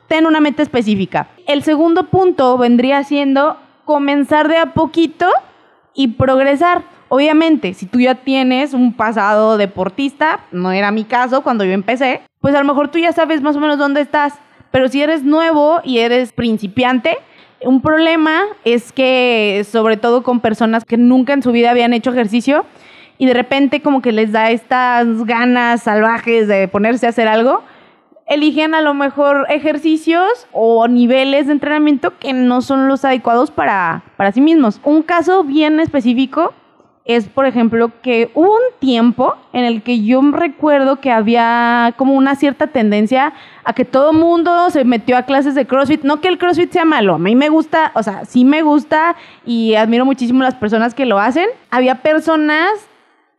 ten 0.08 0.26
una 0.26 0.40
meta 0.40 0.62
específica. 0.62 1.28
El 1.46 1.62
segundo 1.62 2.04
punto 2.04 2.58
vendría 2.58 3.04
siendo 3.04 3.56
comenzar 3.84 4.48
de 4.48 4.56
a 4.56 4.74
poquito 4.74 5.26
y 5.94 6.08
progresar. 6.08 6.82
Obviamente, 7.08 7.74
si 7.74 7.86
tú 7.86 8.00
ya 8.00 8.16
tienes 8.16 8.74
un 8.74 8.92
pasado 8.92 9.56
deportista, 9.56 10.40
no 10.50 10.72
era 10.72 10.90
mi 10.90 11.04
caso 11.04 11.42
cuando 11.42 11.64
yo 11.64 11.72
empecé, 11.72 12.22
pues 12.40 12.54
a 12.54 12.58
lo 12.58 12.64
mejor 12.64 12.88
tú 12.88 12.98
ya 12.98 13.12
sabes 13.12 13.40
más 13.40 13.56
o 13.56 13.60
menos 13.60 13.78
dónde 13.78 14.00
estás. 14.00 14.34
Pero 14.70 14.88
si 14.88 15.02
eres 15.02 15.24
nuevo 15.24 15.80
y 15.84 15.98
eres 15.98 16.32
principiante, 16.32 17.18
un 17.60 17.80
problema 17.80 18.42
es 18.64 18.92
que, 18.92 19.66
sobre 19.70 19.96
todo 19.96 20.22
con 20.22 20.40
personas 20.40 20.84
que 20.84 20.96
nunca 20.96 21.32
en 21.32 21.42
su 21.42 21.52
vida 21.52 21.70
habían 21.70 21.92
hecho 21.92 22.10
ejercicio 22.10 22.64
y 23.18 23.26
de 23.26 23.34
repente 23.34 23.82
como 23.82 24.00
que 24.00 24.12
les 24.12 24.30
da 24.30 24.50
estas 24.50 25.24
ganas 25.24 25.82
salvajes 25.82 26.46
de 26.46 26.68
ponerse 26.68 27.06
a 27.06 27.08
hacer 27.08 27.26
algo, 27.26 27.62
eligen 28.28 28.74
a 28.74 28.82
lo 28.82 28.94
mejor 28.94 29.46
ejercicios 29.48 30.46
o 30.52 30.86
niveles 30.86 31.46
de 31.46 31.52
entrenamiento 31.52 32.16
que 32.18 32.32
no 32.32 32.62
son 32.62 32.86
los 32.86 33.04
adecuados 33.04 33.50
para, 33.50 34.02
para 34.16 34.32
sí 34.32 34.40
mismos. 34.40 34.80
Un 34.84 35.02
caso 35.02 35.42
bien 35.42 35.80
específico 35.80 36.52
es, 37.08 37.26
por 37.26 37.46
ejemplo, 37.46 37.90
que 38.02 38.30
hubo 38.34 38.52
un 38.52 38.78
tiempo 38.80 39.34
en 39.54 39.64
el 39.64 39.82
que 39.82 40.02
yo 40.02 40.20
recuerdo 40.30 41.00
que 41.00 41.10
había 41.10 41.94
como 41.96 42.12
una 42.12 42.36
cierta 42.36 42.66
tendencia 42.66 43.32
a 43.64 43.72
que 43.72 43.86
todo 43.86 44.12
mundo 44.12 44.68
se 44.68 44.84
metió 44.84 45.16
a 45.16 45.22
clases 45.22 45.54
de 45.54 45.66
CrossFit. 45.66 46.02
No 46.02 46.20
que 46.20 46.28
el 46.28 46.36
CrossFit 46.36 46.70
sea 46.70 46.84
malo, 46.84 47.14
a 47.14 47.18
mí 47.18 47.34
me 47.34 47.48
gusta, 47.48 47.92
o 47.94 48.02
sea, 48.02 48.26
sí 48.26 48.44
me 48.44 48.60
gusta 48.60 49.16
y 49.46 49.74
admiro 49.74 50.04
muchísimo 50.04 50.42
las 50.42 50.54
personas 50.54 50.94
que 50.94 51.06
lo 51.06 51.18
hacen. 51.18 51.48
Había 51.70 52.02
personas 52.02 52.68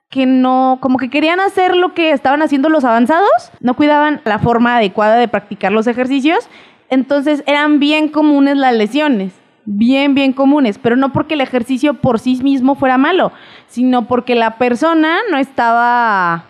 que 0.10 0.26
no, 0.26 0.80
como 0.82 0.98
que 0.98 1.12
querían 1.12 1.40
hacer 1.40 1.76
lo 1.76 1.94
que 1.94 2.12
estaban 2.12 2.42
haciendo 2.42 2.70
los 2.70 2.84
avanzados, 2.84 3.52
no 3.60 3.76
cuidaban 3.76 4.22
la 4.26 4.40
forma 4.40 4.78
adecuada 4.78 5.18
de 5.18 5.28
practicar 5.28 5.72
los 5.72 5.86
ejercicios, 5.86 6.50
entonces 6.90 7.44
eran 7.46 7.80
bien 7.80 8.08
comunes 8.08 8.58
las 8.58 8.74
lesiones 8.74 9.32
bien, 9.72 10.16
bien 10.16 10.34
comunes, 10.34 10.80
pero 10.80 10.96
no 10.96 11.14
porque 11.14 11.36
el 11.36 11.42
ejercicio 11.42 11.94
por 11.94 12.20
sí 12.20 12.40
mismo 12.42 12.74
fuera 12.74 12.98
malo, 12.98 13.32
sino 13.68 14.08
porque 14.08 14.34
la 14.34 14.58
persona 14.58 15.20
no 15.30 15.38
estaba 15.38 16.46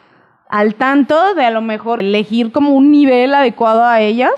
al 0.48 0.76
tanto 0.76 1.36
de 1.36 1.44
a 1.44 1.52
lo 1.52 1.62
mejor 1.62 2.02
elegir 2.02 2.54
como 2.54 2.72
un 2.72 2.92
nivel 2.92 3.34
adecuado 3.34 3.84
a 3.84 4.00
ellas 4.00 4.32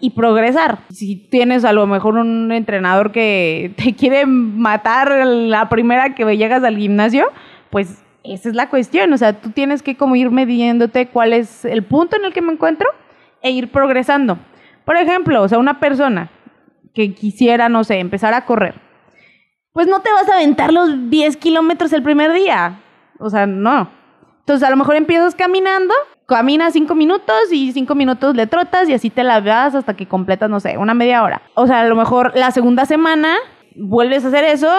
y 0.00 0.10
progresar. 0.10 0.78
Si 0.90 1.16
tienes 1.16 1.64
a 1.66 1.74
lo 1.74 1.86
mejor 1.86 2.16
un 2.16 2.50
entrenador 2.52 3.12
que 3.12 3.74
te 3.76 3.94
quiere 3.94 4.24
matar 4.24 5.26
la 5.26 5.68
primera 5.68 6.14
que 6.14 6.24
llegas 6.36 6.64
al 6.64 6.78
gimnasio, 6.78 7.26
pues 7.68 8.02
esa 8.24 8.48
es 8.48 8.54
la 8.54 8.70
cuestión, 8.70 9.12
o 9.12 9.18
sea, 9.18 9.34
tú 9.34 9.50
tienes 9.50 9.82
que 9.82 9.96
como 9.96 10.16
ir 10.16 10.30
midiéndote 10.30 11.08
cuál 11.08 11.34
es 11.34 11.66
el 11.66 11.82
punto 11.82 12.16
en 12.16 12.24
el 12.24 12.32
que 12.32 12.40
me 12.40 12.52
encuentro 12.52 12.88
e 13.42 13.50
ir 13.50 13.70
progresando. 13.70 14.38
Por 14.86 14.96
ejemplo, 14.96 15.42
o 15.42 15.48
sea, 15.48 15.58
una 15.58 15.80
persona 15.80 16.30
que 16.94 17.14
quisiera, 17.14 17.68
no 17.68 17.84
sé, 17.84 17.98
empezar 17.98 18.34
a 18.34 18.44
correr, 18.44 18.74
pues 19.72 19.86
no 19.86 20.00
te 20.00 20.12
vas 20.12 20.28
a 20.28 20.34
aventar 20.34 20.72
los 20.72 21.10
10 21.10 21.36
kilómetros 21.38 21.92
el 21.92 22.02
primer 22.02 22.32
día. 22.32 22.80
O 23.18 23.30
sea, 23.30 23.46
no. 23.46 23.90
Entonces, 24.40 24.66
a 24.66 24.70
lo 24.70 24.76
mejor 24.76 24.96
empiezas 24.96 25.34
caminando, 25.34 25.94
caminas 26.26 26.72
5 26.72 26.94
minutos 26.94 27.52
y 27.52 27.72
5 27.72 27.94
minutos 27.94 28.34
le 28.34 28.46
trotas 28.46 28.88
y 28.88 28.94
así 28.94 29.08
te 29.08 29.22
la 29.22 29.40
vas 29.40 29.74
hasta 29.74 29.94
que 29.94 30.06
completas, 30.06 30.50
no 30.50 30.60
sé, 30.60 30.76
una 30.76 30.94
media 30.94 31.22
hora. 31.22 31.42
O 31.54 31.66
sea, 31.66 31.80
a 31.80 31.84
lo 31.84 31.96
mejor 31.96 32.32
la 32.34 32.50
segunda 32.50 32.84
semana 32.84 33.36
vuelves 33.76 34.24
a 34.24 34.28
hacer 34.28 34.44
eso 34.44 34.70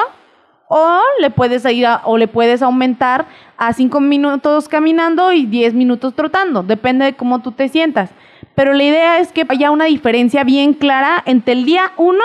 o 0.76 1.00
le 1.20 1.30
puedes 1.30 1.64
ir 1.66 1.86
o 2.04 2.18
le 2.18 2.28
puedes 2.28 2.64
aumentar 2.64 3.28
a 3.58 3.74
5 3.74 4.00
minutos 4.00 4.68
caminando 4.68 5.32
y 5.32 5.46
10 5.46 5.76
minutos 5.76 6.16
trotando, 6.16 6.64
depende 6.64 7.06
de 7.06 7.14
cómo 7.14 7.44
tú 7.44 7.52
te 7.52 7.70
sientas. 7.70 8.10
Pero 8.56 8.74
la 8.74 8.84
idea 8.84 9.20
es 9.20 9.32
que 9.32 9.46
haya 9.48 9.70
una 9.70 9.86
diferencia 9.86 10.44
bien 10.44 10.74
clara 10.74 11.22
entre 11.28 11.54
el 11.54 11.66
día 11.66 11.92
1 11.98 12.20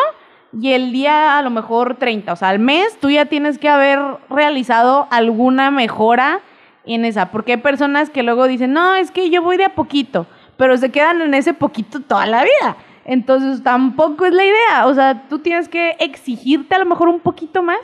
y 0.58 0.72
el 0.72 0.92
día 0.92 1.36
a 1.36 1.42
lo 1.42 1.50
mejor 1.50 1.96
30. 1.96 2.32
O 2.32 2.36
sea, 2.36 2.48
al 2.48 2.58
mes 2.58 2.98
tú 2.98 3.10
ya 3.10 3.26
tienes 3.26 3.58
que 3.58 3.68
haber 3.68 4.00
realizado 4.30 5.08
alguna 5.10 5.70
mejora 5.70 6.40
en 6.86 7.04
esa. 7.04 7.30
Porque 7.30 7.52
hay 7.52 7.58
personas 7.58 8.08
que 8.08 8.22
luego 8.22 8.48
dicen, 8.48 8.72
no, 8.72 8.94
es 8.94 9.10
que 9.10 9.28
yo 9.28 9.42
voy 9.42 9.58
de 9.58 9.66
a 9.66 9.74
poquito, 9.74 10.26
pero 10.56 10.74
se 10.78 10.90
quedan 10.90 11.20
en 11.20 11.34
ese 11.34 11.52
poquito 11.52 12.00
toda 12.00 12.24
la 12.24 12.44
vida. 12.44 12.76
Entonces 13.04 13.62
tampoco 13.62 14.24
es 14.24 14.32
la 14.32 14.46
idea. 14.46 14.86
O 14.86 14.94
sea, 14.94 15.24
tú 15.28 15.38
tienes 15.38 15.68
que 15.68 15.96
exigirte 15.98 16.74
a 16.74 16.78
lo 16.78 16.86
mejor 16.86 17.08
un 17.08 17.20
poquito 17.20 17.62
más. 17.62 17.78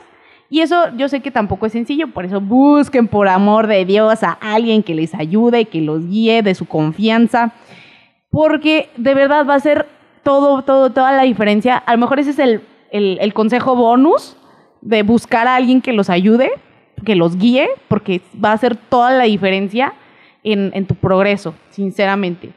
Y 0.49 0.61
eso 0.61 0.95
yo 0.95 1.09
sé 1.09 1.21
que 1.21 1.31
tampoco 1.31 1.65
es 1.65 1.71
sencillo, 1.71 2.07
por 2.07 2.25
eso 2.25 2.39
busquen 2.39 3.07
por 3.07 3.27
amor 3.27 3.67
de 3.67 3.85
Dios 3.85 4.23
a 4.23 4.31
alguien 4.33 4.83
que 4.83 4.93
les 4.93 5.15
ayude, 5.15 5.65
que 5.65 5.81
los 5.81 6.07
guíe 6.07 6.41
de 6.43 6.55
su 6.55 6.65
confianza 6.65 7.53
porque 8.35 8.89
de 8.97 9.13
verdad 9.13 9.47
va 9.47 9.55
a 9.55 9.59
ser 9.61 9.87
todo, 10.21 10.61
todo, 10.63 10.89
toda 10.89 11.13
la 11.13 11.23
diferencia. 11.23 11.77
A 11.77 11.93
lo 11.93 11.99
mejor 11.99 12.19
ese 12.19 12.31
es 12.31 12.39
el, 12.39 12.61
el, 12.91 13.33
consejo 13.33 13.77
bonus 13.77 14.35
de 14.81 15.03
buscar 15.03 15.47
a 15.47 15.55
alguien 15.55 15.81
que 15.81 15.93
los 15.93 16.09
ayude, 16.09 16.51
que 17.05 17.15
los 17.15 17.37
guíe, 17.37 17.69
porque 17.87 18.19
va 18.43 18.49
a 18.49 18.55
hacer 18.55 18.75
toda 18.75 19.11
la 19.11 19.23
diferencia 19.23 19.93
en, 20.43 20.71
en 20.73 20.85
tu 20.85 20.95
progreso, 20.95 21.55
sinceramente 21.69 22.51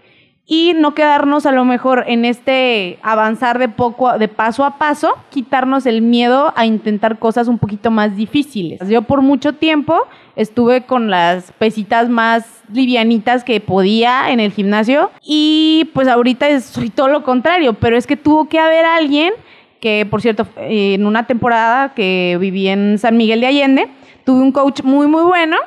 y 0.50 0.72
no 0.74 0.94
quedarnos 0.94 1.44
a 1.44 1.52
lo 1.52 1.66
mejor 1.66 2.04
en 2.06 2.24
este 2.24 2.98
avanzar 3.02 3.58
de 3.58 3.68
poco 3.68 4.18
de 4.18 4.28
paso 4.28 4.64
a 4.64 4.78
paso, 4.78 5.14
quitarnos 5.28 5.84
el 5.84 6.00
miedo 6.00 6.54
a 6.56 6.64
intentar 6.64 7.18
cosas 7.18 7.48
un 7.48 7.58
poquito 7.58 7.90
más 7.90 8.16
difíciles. 8.16 8.80
Yo 8.88 9.02
por 9.02 9.20
mucho 9.20 9.52
tiempo 9.52 10.00
estuve 10.36 10.86
con 10.86 11.10
las 11.10 11.52
pesitas 11.52 12.08
más 12.08 12.62
livianitas 12.72 13.44
que 13.44 13.60
podía 13.60 14.30
en 14.30 14.40
el 14.40 14.50
gimnasio 14.50 15.10
y 15.22 15.90
pues 15.92 16.08
ahorita 16.08 16.58
soy 16.60 16.88
todo 16.88 17.08
lo 17.08 17.24
contrario, 17.24 17.74
pero 17.74 17.98
es 17.98 18.06
que 18.06 18.16
tuvo 18.16 18.48
que 18.48 18.58
haber 18.58 18.86
alguien 18.86 19.34
que 19.80 20.06
por 20.10 20.22
cierto 20.22 20.46
en 20.56 21.04
una 21.04 21.26
temporada 21.26 21.92
que 21.92 22.38
viví 22.40 22.68
en 22.68 22.98
San 22.98 23.18
Miguel 23.18 23.42
de 23.42 23.48
Allende, 23.48 23.88
tuve 24.24 24.40
un 24.40 24.52
coach 24.52 24.82
muy 24.82 25.06
muy 25.08 25.22
bueno 25.24 25.58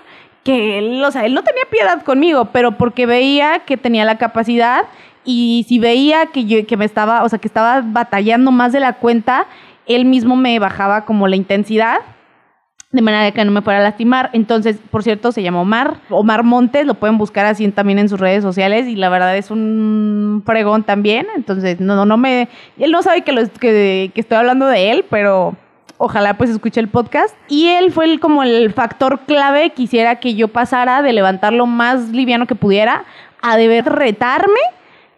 que 0.43 0.79
él, 0.79 1.03
o 1.03 1.11
sea, 1.11 1.25
él 1.25 1.33
no 1.33 1.43
tenía 1.43 1.63
piedad 1.69 2.01
conmigo, 2.03 2.45
pero 2.45 2.77
porque 2.77 3.05
veía 3.05 3.59
que 3.59 3.77
tenía 3.77 4.05
la 4.05 4.17
capacidad 4.17 4.85
y 5.23 5.65
si 5.67 5.79
veía 5.79 6.27
que 6.27 6.45
yo 6.45 6.65
que 6.65 6.77
me 6.77 6.85
estaba, 6.85 7.23
o 7.23 7.29
sea, 7.29 7.39
que 7.39 7.47
estaba 7.47 7.81
batallando 7.83 8.51
más 8.51 8.71
de 8.71 8.79
la 8.79 8.93
cuenta, 8.93 9.45
él 9.85 10.05
mismo 10.05 10.35
me 10.35 10.57
bajaba 10.59 11.05
como 11.05 11.27
la 11.27 11.35
intensidad 11.35 11.99
de 12.91 13.01
manera 13.01 13.31
que 13.31 13.45
no 13.45 13.51
me 13.51 13.61
fuera 13.61 13.79
a 13.79 13.83
lastimar. 13.83 14.29
Entonces, 14.33 14.77
por 14.89 15.03
cierto, 15.03 15.31
se 15.31 15.41
llama 15.41 15.61
Omar, 15.61 15.97
Omar 16.09 16.43
Montes, 16.43 16.85
lo 16.85 16.95
pueden 16.95 17.17
buscar 17.17 17.45
así 17.45 17.67
también 17.69 17.99
en 17.99 18.09
sus 18.09 18.19
redes 18.19 18.43
sociales 18.43 18.87
y 18.87 18.95
la 18.95 19.09
verdad 19.09 19.37
es 19.37 19.49
un 19.49 20.43
fregón 20.45 20.83
también. 20.83 21.27
Entonces, 21.35 21.79
no, 21.79 21.95
no, 21.95 22.05
no 22.05 22.17
me, 22.17 22.49
él 22.77 22.91
no 22.91 23.01
sabe 23.01 23.21
que, 23.21 23.31
lo, 23.31 23.47
que, 23.47 24.11
que 24.13 24.21
estoy 24.21 24.37
hablando 24.37 24.67
de 24.67 24.91
él, 24.91 25.05
pero 25.09 25.55
ojalá 26.01 26.35
pues 26.35 26.49
escuche 26.49 26.79
el 26.79 26.89
podcast. 26.89 27.35
Y 27.47 27.67
él 27.67 27.91
fue 27.91 28.05
el, 28.05 28.19
como 28.19 28.43
el 28.43 28.73
factor 28.73 29.19
clave 29.27 29.69
quisiera 29.69 30.15
que 30.15 30.33
yo 30.33 30.47
pasara 30.47 31.01
de 31.01 31.13
levantar 31.13 31.53
lo 31.53 31.67
más 31.67 32.09
liviano 32.09 32.47
que 32.47 32.55
pudiera 32.55 33.05
a 33.41 33.55
deber 33.55 33.85
retarme. 33.85 34.59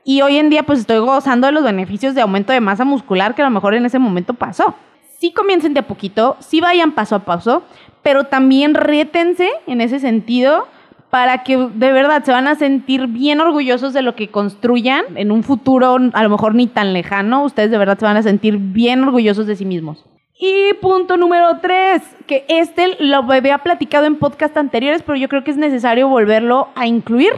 Y 0.03 0.21
hoy 0.21 0.37
en 0.37 0.49
día 0.49 0.63
pues 0.63 0.79
estoy 0.79 0.99
gozando 0.99 1.47
de 1.47 1.53
los 1.53 1.63
beneficios 1.63 2.13
de 2.13 2.21
aumento 2.21 2.51
de 2.51 2.59
masa 2.59 2.83
muscular 2.83 3.33
que 3.33 3.41
a 3.41 3.45
lo 3.45 3.51
mejor 3.51 3.73
en 3.73 3.85
ese 3.85 3.97
momento 3.97 4.33
pasó. 4.33 4.75
Sí 5.19 5.31
comiencen 5.31 5.73
de 5.73 5.79
a 5.79 5.87
poquito, 5.87 6.35
sí 6.39 6.59
vayan 6.59 6.91
paso 6.91 7.15
a 7.15 7.19
paso, 7.19 7.63
pero 8.01 8.25
también 8.25 8.73
rétense 8.73 9.49
en 9.67 9.79
ese 9.79 9.99
sentido 9.99 10.67
para 11.09 11.43
que 11.43 11.55
de 11.55 11.93
verdad 11.93 12.25
se 12.25 12.33
van 12.33 12.49
a 12.49 12.55
sentir 12.55 13.07
bien 13.07 13.39
orgullosos 13.39 13.93
de 13.93 14.01
lo 14.01 14.15
que 14.15 14.27
construyan 14.27 15.05
en 15.15 15.31
un 15.31 15.43
futuro 15.43 15.97
a 16.11 16.23
lo 16.23 16.29
mejor 16.29 16.55
ni 16.55 16.67
tan 16.67 16.91
lejano. 16.91 17.45
Ustedes 17.45 17.71
de 17.71 17.77
verdad 17.77 17.97
se 17.97 18.03
van 18.03 18.17
a 18.17 18.23
sentir 18.23 18.57
bien 18.57 19.01
orgullosos 19.03 19.47
de 19.47 19.55
sí 19.55 19.63
mismos. 19.63 20.03
Y 20.35 20.73
punto 20.81 21.15
número 21.15 21.59
tres, 21.61 22.01
que 22.25 22.43
este 22.47 22.97
lo 22.99 23.17
había 23.31 23.59
platicado 23.59 24.05
en 24.05 24.17
podcast 24.17 24.57
anteriores, 24.57 25.03
pero 25.03 25.15
yo 25.15 25.29
creo 25.29 25.43
que 25.43 25.51
es 25.51 25.57
necesario 25.57 26.07
volverlo 26.07 26.69
a 26.73 26.87
incluir, 26.87 27.33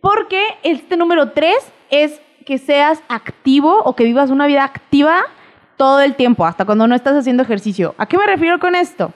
porque 0.00 0.42
este 0.62 0.96
número 0.96 1.32
tres 1.32 1.70
es 1.90 2.20
que 2.46 2.56
seas 2.56 3.02
activo 3.08 3.82
o 3.84 3.94
que 3.94 4.04
vivas 4.04 4.30
una 4.30 4.46
vida 4.46 4.64
activa 4.64 5.20
todo 5.76 6.00
el 6.00 6.14
tiempo, 6.14 6.46
hasta 6.46 6.64
cuando 6.64 6.86
no 6.86 6.94
estás 6.94 7.14
haciendo 7.14 7.42
ejercicio. 7.42 7.94
¿A 7.98 8.06
qué 8.06 8.16
me 8.16 8.26
refiero 8.26 8.58
con 8.58 8.74
esto? 8.74 9.12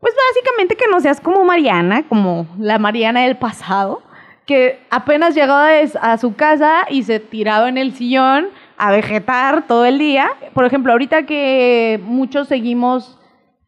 Pues 0.00 0.14
básicamente 0.30 0.76
que 0.76 0.88
no 0.88 1.00
seas 1.00 1.20
como 1.20 1.44
Mariana, 1.44 2.04
como 2.08 2.46
la 2.60 2.78
Mariana 2.78 3.22
del 3.22 3.36
pasado, 3.36 4.02
que 4.46 4.80
apenas 4.90 5.34
llegaba 5.34 5.68
a 6.00 6.16
su 6.16 6.36
casa 6.36 6.86
y 6.88 7.02
se 7.02 7.18
tiraba 7.18 7.68
en 7.68 7.76
el 7.76 7.92
sillón 7.92 8.48
a 8.78 8.90
vegetar 8.90 9.66
todo 9.66 9.84
el 9.84 9.98
día. 9.98 10.30
Por 10.54 10.64
ejemplo, 10.64 10.92
ahorita 10.92 11.24
que 11.24 12.00
muchos 12.04 12.48
seguimos 12.48 13.18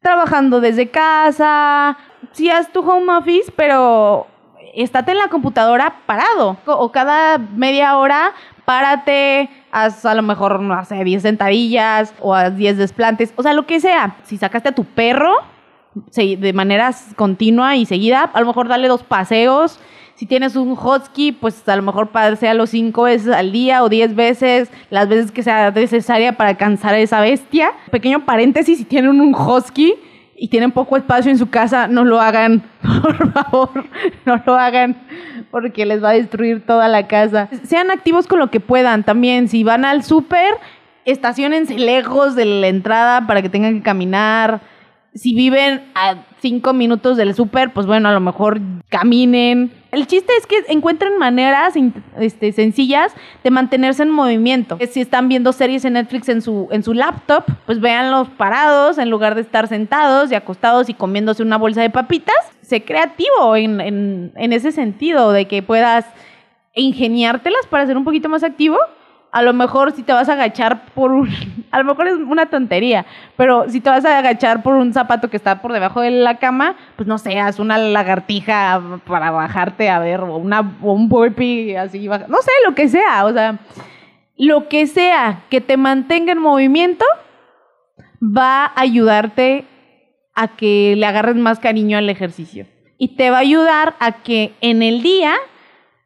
trabajando 0.00 0.60
desde 0.60 0.88
casa, 0.88 1.98
sí 2.32 2.48
haz 2.48 2.72
tu 2.72 2.80
home 2.80 3.12
office, 3.12 3.52
pero 3.54 4.26
estate 4.74 5.12
en 5.12 5.18
la 5.18 5.28
computadora 5.28 5.96
parado. 6.06 6.56
O 6.64 6.92
cada 6.92 7.38
media 7.38 7.98
hora, 7.98 8.32
párate, 8.64 9.50
haz 9.72 10.06
a 10.06 10.14
lo 10.14 10.22
mejor, 10.22 10.60
no 10.60 10.84
sé, 10.84 11.02
10 11.02 11.22
sentadillas 11.22 12.14
o 12.20 12.34
haz 12.34 12.56
10 12.56 12.78
desplantes, 12.78 13.34
o 13.36 13.42
sea, 13.42 13.52
lo 13.52 13.66
que 13.66 13.80
sea. 13.80 14.16
Si 14.22 14.36
sacaste 14.36 14.70
a 14.70 14.74
tu 14.74 14.84
perro 14.84 15.34
de 16.14 16.52
manera 16.52 16.92
continua 17.16 17.74
y 17.74 17.84
seguida, 17.84 18.30
a 18.32 18.40
lo 18.40 18.46
mejor 18.46 18.68
dale 18.68 18.86
dos 18.86 19.02
paseos. 19.02 19.80
Si 20.20 20.26
tienes 20.26 20.54
un 20.54 20.72
husky, 20.72 21.32
pues 21.32 21.66
a 21.66 21.76
lo 21.76 21.80
mejor 21.80 22.08
pasealo 22.10 22.66
cinco 22.66 23.04
veces 23.04 23.32
al 23.32 23.52
día 23.52 23.82
o 23.82 23.88
diez 23.88 24.14
veces, 24.14 24.70
las 24.90 25.08
veces 25.08 25.32
que 25.32 25.42
sea 25.42 25.70
necesaria 25.70 26.36
para 26.36 26.58
cansar 26.58 26.92
a 26.92 26.98
esa 26.98 27.22
bestia. 27.22 27.70
Pequeño 27.90 28.26
paréntesis, 28.26 28.76
si 28.76 28.84
tienen 28.84 29.18
un 29.18 29.34
husky 29.34 29.94
y 30.36 30.48
tienen 30.48 30.72
poco 30.72 30.98
espacio 30.98 31.30
en 31.30 31.38
su 31.38 31.48
casa, 31.48 31.88
no 31.88 32.04
lo 32.04 32.20
hagan, 32.20 32.62
por 33.02 33.32
favor, 33.32 33.86
no 34.26 34.42
lo 34.44 34.58
hagan 34.58 34.94
porque 35.50 35.86
les 35.86 36.04
va 36.04 36.10
a 36.10 36.12
destruir 36.12 36.66
toda 36.66 36.86
la 36.88 37.06
casa. 37.06 37.48
Sean 37.62 37.90
activos 37.90 38.26
con 38.26 38.40
lo 38.40 38.50
que 38.50 38.60
puedan 38.60 39.04
también. 39.04 39.48
Si 39.48 39.64
van 39.64 39.86
al 39.86 40.04
súper, 40.04 40.52
estacionense 41.06 41.78
lejos 41.78 42.34
de 42.36 42.44
la 42.44 42.68
entrada 42.68 43.26
para 43.26 43.40
que 43.40 43.48
tengan 43.48 43.76
que 43.78 43.82
caminar. 43.82 44.60
Si 45.12 45.34
viven 45.34 45.82
a 45.96 46.24
cinco 46.40 46.72
minutos 46.72 47.16
del 47.16 47.34
súper, 47.34 47.72
pues 47.72 47.86
bueno, 47.86 48.08
a 48.08 48.12
lo 48.12 48.20
mejor 48.20 48.60
caminen. 48.88 49.72
El 49.90 50.06
chiste 50.06 50.32
es 50.38 50.46
que 50.46 50.56
encuentren 50.68 51.18
maneras 51.18 51.74
este, 52.18 52.52
sencillas 52.52 53.12
de 53.42 53.50
mantenerse 53.50 54.04
en 54.04 54.10
movimiento. 54.10 54.78
Si 54.88 55.00
están 55.00 55.28
viendo 55.28 55.52
series 55.52 55.84
en 55.84 55.94
Netflix 55.94 56.28
en 56.28 56.42
su, 56.42 56.68
en 56.70 56.84
su 56.84 56.94
laptop, 56.94 57.44
pues 57.66 57.80
véanlos 57.80 58.28
parados 58.28 58.98
en 58.98 59.10
lugar 59.10 59.34
de 59.34 59.40
estar 59.40 59.66
sentados 59.66 60.30
y 60.30 60.36
acostados 60.36 60.88
y 60.88 60.94
comiéndose 60.94 61.42
una 61.42 61.58
bolsa 61.58 61.82
de 61.82 61.90
papitas. 61.90 62.36
Sé 62.62 62.84
creativo 62.84 63.56
en, 63.56 63.80
en, 63.80 64.32
en 64.36 64.52
ese 64.52 64.70
sentido, 64.70 65.32
de 65.32 65.46
que 65.46 65.60
puedas 65.60 66.06
ingeniártelas 66.74 67.66
para 67.66 67.84
ser 67.84 67.96
un 67.96 68.04
poquito 68.04 68.28
más 68.28 68.44
activo. 68.44 68.78
A 69.32 69.42
lo 69.42 69.52
mejor 69.52 69.92
si 69.92 70.02
te 70.02 70.12
vas 70.12 70.28
a 70.28 70.32
agachar 70.32 70.86
por 70.94 71.12
un... 71.12 71.28
A 71.70 71.78
lo 71.78 71.84
mejor 71.84 72.08
es 72.08 72.14
una 72.14 72.46
tontería, 72.46 73.06
pero 73.36 73.68
si 73.68 73.80
te 73.80 73.88
vas 73.88 74.04
a 74.04 74.18
agachar 74.18 74.60
por 74.60 74.74
un 74.74 74.92
zapato 74.92 75.30
que 75.30 75.36
está 75.36 75.62
por 75.62 75.72
debajo 75.72 76.00
de 76.00 76.10
la 76.10 76.38
cama, 76.38 76.74
pues 76.96 77.06
no 77.06 77.16
sé, 77.16 77.38
haz 77.38 77.60
una 77.60 77.78
lagartija 77.78 78.82
para 79.06 79.30
bajarte 79.30 79.88
a 79.88 80.00
ver, 80.00 80.18
o, 80.22 80.36
una, 80.36 80.78
o 80.82 80.92
un 80.92 81.08
burpee 81.08 81.78
así, 81.78 82.08
no 82.08 82.16
sé, 82.42 82.50
lo 82.66 82.74
que 82.74 82.88
sea, 82.88 83.24
o 83.24 83.32
sea, 83.32 83.60
lo 84.36 84.68
que 84.68 84.88
sea 84.88 85.44
que 85.48 85.60
te 85.60 85.76
mantenga 85.76 86.32
en 86.32 86.38
movimiento 86.38 87.04
va 88.20 88.64
a 88.64 88.80
ayudarte 88.80 89.64
a 90.34 90.48
que 90.48 90.94
le 90.96 91.06
agarres 91.06 91.36
más 91.36 91.58
cariño 91.58 91.98
al 91.98 92.08
ejercicio. 92.08 92.66
Y 92.96 93.16
te 93.16 93.30
va 93.30 93.36
a 93.36 93.40
ayudar 93.40 93.96
a 94.00 94.22
que 94.22 94.54
en 94.60 94.82
el 94.82 95.02
día 95.02 95.34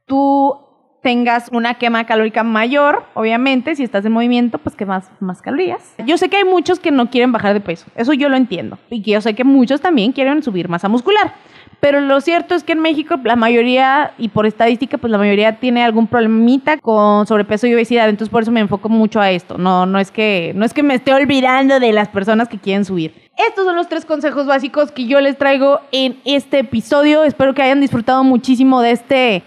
tú 0.07 0.64
tengas 1.05 1.51
una 1.53 1.75
quema 1.75 2.07
calórica 2.07 2.43
mayor, 2.43 3.05
obviamente, 3.13 3.77
si 3.77 3.85
estás 3.85 4.07
en 4.07 4.13
movimiento, 4.13 4.57
pues 4.57 4.75
que 4.75 4.87
más, 4.87 5.11
calorías. 5.43 5.95
Yo 6.07 6.17
sé 6.17 6.31
que 6.31 6.39
hay 6.39 6.45
muchos 6.45 6.81
que 6.81 6.91
no 6.91 7.11
quieren 7.11 7.31
bajar 7.31 7.53
de 7.53 7.61
peso, 7.61 7.85
eso 7.95 8.15
yo 8.15 8.31
lo 8.31 8.39
entiendo. 8.39 8.79
Y 8.89 9.03
yo 9.03 9.21
sé 9.21 9.35
que 9.35 9.45
muchos 9.45 9.83
también 9.83 10.13
quieren 10.13 10.43
subir 10.43 10.71
masa 10.71 10.89
muscular. 10.89 11.35
Pero 11.81 12.01
lo 12.01 12.23
cierto 12.23 12.55
es 12.55 12.65
que 12.65 12.73
en 12.73 12.81
México 12.81 13.17
la 13.23 13.37
mayoría, 13.37 14.13
y 14.17 14.29
por 14.31 14.47
estadística, 14.47 14.97
pues 14.97 15.11
la 15.11 15.19
mayoría 15.19 15.61
tiene 15.61 15.85
algún 15.85 16.07
problemita 16.07 16.79
con 16.79 17.27
sobrepeso 17.27 17.67
y 17.67 17.75
obesidad. 17.75 18.09
Entonces 18.09 18.31
por 18.31 18.43
eso 18.43 18.51
me 18.51 18.61
enfoco 18.61 18.89
mucho 18.89 19.21
a 19.21 19.31
esto. 19.31 19.59
No, 19.59 19.85
no, 19.85 19.99
es 19.99 20.11
que, 20.11 20.53
no 20.57 20.65
es 20.65 20.73
que 20.73 20.83
me 20.83 20.95
esté 20.95 21.13
olvidando 21.13 21.81
de 21.81 21.93
las 21.93 22.09
personas 22.09 22.49
que 22.49 22.59
quieren 22.59 22.87
subir. 22.87 23.13
Estos 23.37 23.67
son 23.67 23.77
los 23.77 23.89
tres 23.89 24.07
consejos 24.07 24.47
básicos 24.47 24.93
que 24.93 25.05
yo 25.05 25.21
les 25.21 25.37
traigo 25.37 25.81
en 25.93 26.17
este 26.25 26.61
episodio. 26.61 27.25
Espero 27.25 27.53
que 27.53 27.61
hayan 27.61 27.83
disfrutado 27.83 28.25
muchísimo 28.25 28.81
de 28.81 28.93
este 28.93 29.43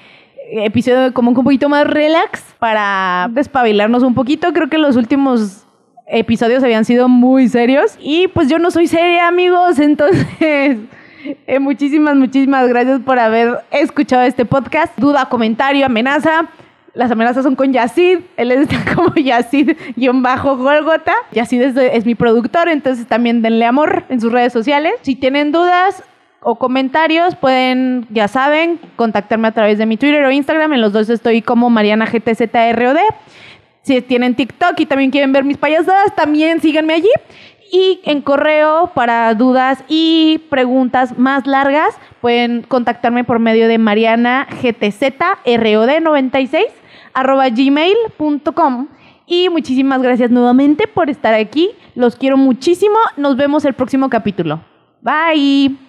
episodio 0.52 1.14
como 1.14 1.30
un 1.32 1.44
poquito 1.44 1.70
más 1.70 1.86
relax 1.88 2.44
para 2.60 3.30
despabilarnos 3.32 4.04
un 4.04 4.14
poquito. 4.14 4.54
Creo 4.54 4.70
que 4.70 4.78
los 4.78 4.96
últimos 4.96 5.66
episodios 6.08 6.64
habían 6.64 6.86
sido 6.86 7.10
muy 7.10 7.50
serios 7.50 7.98
y 8.00 8.28
pues 8.30 8.48
yo 8.50 8.60
no 8.60 8.72
soy 8.72 8.88
seria, 8.88 9.28
amigos, 9.28 9.80
entonces 9.80 10.78
eh, 11.46 11.60
muchísimas, 11.60 12.16
muchísimas 12.16 12.68
gracias 12.70 13.02
por 13.02 13.20
haber 13.20 13.60
escuchado 13.72 14.24
este 14.24 14.46
podcast. 14.46 14.98
Duda, 14.98 15.28
comentario, 15.30 15.86
amenaza. 15.86 16.48
Las 16.94 17.12
amenazas 17.12 17.44
son 17.44 17.56
con 17.56 17.74
Yacid. 17.74 18.20
Él 18.38 18.52
está 18.52 18.78
como 18.96 19.14
Yacid-Golgota. 19.16 21.14
Yacid 21.32 21.62
es, 21.62 21.76
es 21.76 22.06
mi 22.06 22.16
productor, 22.16 22.70
entonces 22.70 23.06
también 23.08 23.42
denle 23.42 23.66
amor 23.66 24.06
en 24.10 24.22
sus 24.22 24.32
redes 24.32 24.54
sociales. 24.54 24.94
Si 25.02 25.16
tienen 25.16 25.52
dudas, 25.52 26.04
o 26.50 26.56
comentarios, 26.56 27.36
pueden, 27.36 28.08
ya 28.10 28.30
saben, 28.30 28.80
contactarme 28.96 29.50
a 29.50 29.52
través 29.52 29.78
de 29.78 29.86
mi 29.86 29.98
Twitter 29.98 30.24
o 30.24 30.32
Instagram. 30.32 30.72
En 30.72 30.80
los 30.80 30.94
dos 30.94 31.10
estoy 31.10 31.42
como 31.42 31.70
Mariana 31.70 32.06
GTZROD. 32.06 32.96
Si 33.82 34.02
tienen 34.02 34.34
TikTok 34.34 34.80
y 34.80 34.86
también 34.86 35.12
quieren 35.12 35.34
ver 35.34 35.44
mis 35.44 35.58
payasadas, 35.58 36.16
también 36.16 36.62
síganme 36.62 36.94
allí. 36.94 37.10
Y 37.70 38.00
en 38.06 38.22
correo 38.22 38.92
para 38.96 39.34
dudas 39.34 39.84
y 39.90 40.42
preguntas 40.50 41.20
más 41.20 41.46
largas, 41.46 42.00
pueden 42.22 42.62
contactarme 42.62 43.26
por 43.26 43.40
medio 43.40 43.68
de 43.68 43.78
Mariana 43.78 44.48
GTZROD96 44.62 46.68
arroba 47.14 47.50
gmail.com. 47.50 48.88
Y 49.26 49.50
muchísimas 49.50 50.02
gracias 50.02 50.32
nuevamente 50.32 50.88
por 50.88 51.10
estar 51.10 51.34
aquí. 51.34 51.72
Los 51.94 52.16
quiero 52.16 52.38
muchísimo. 52.38 52.96
Nos 53.18 53.36
vemos 53.36 53.66
el 53.66 53.74
próximo 53.74 54.10
capítulo. 54.10 54.62
Bye. 55.02 55.87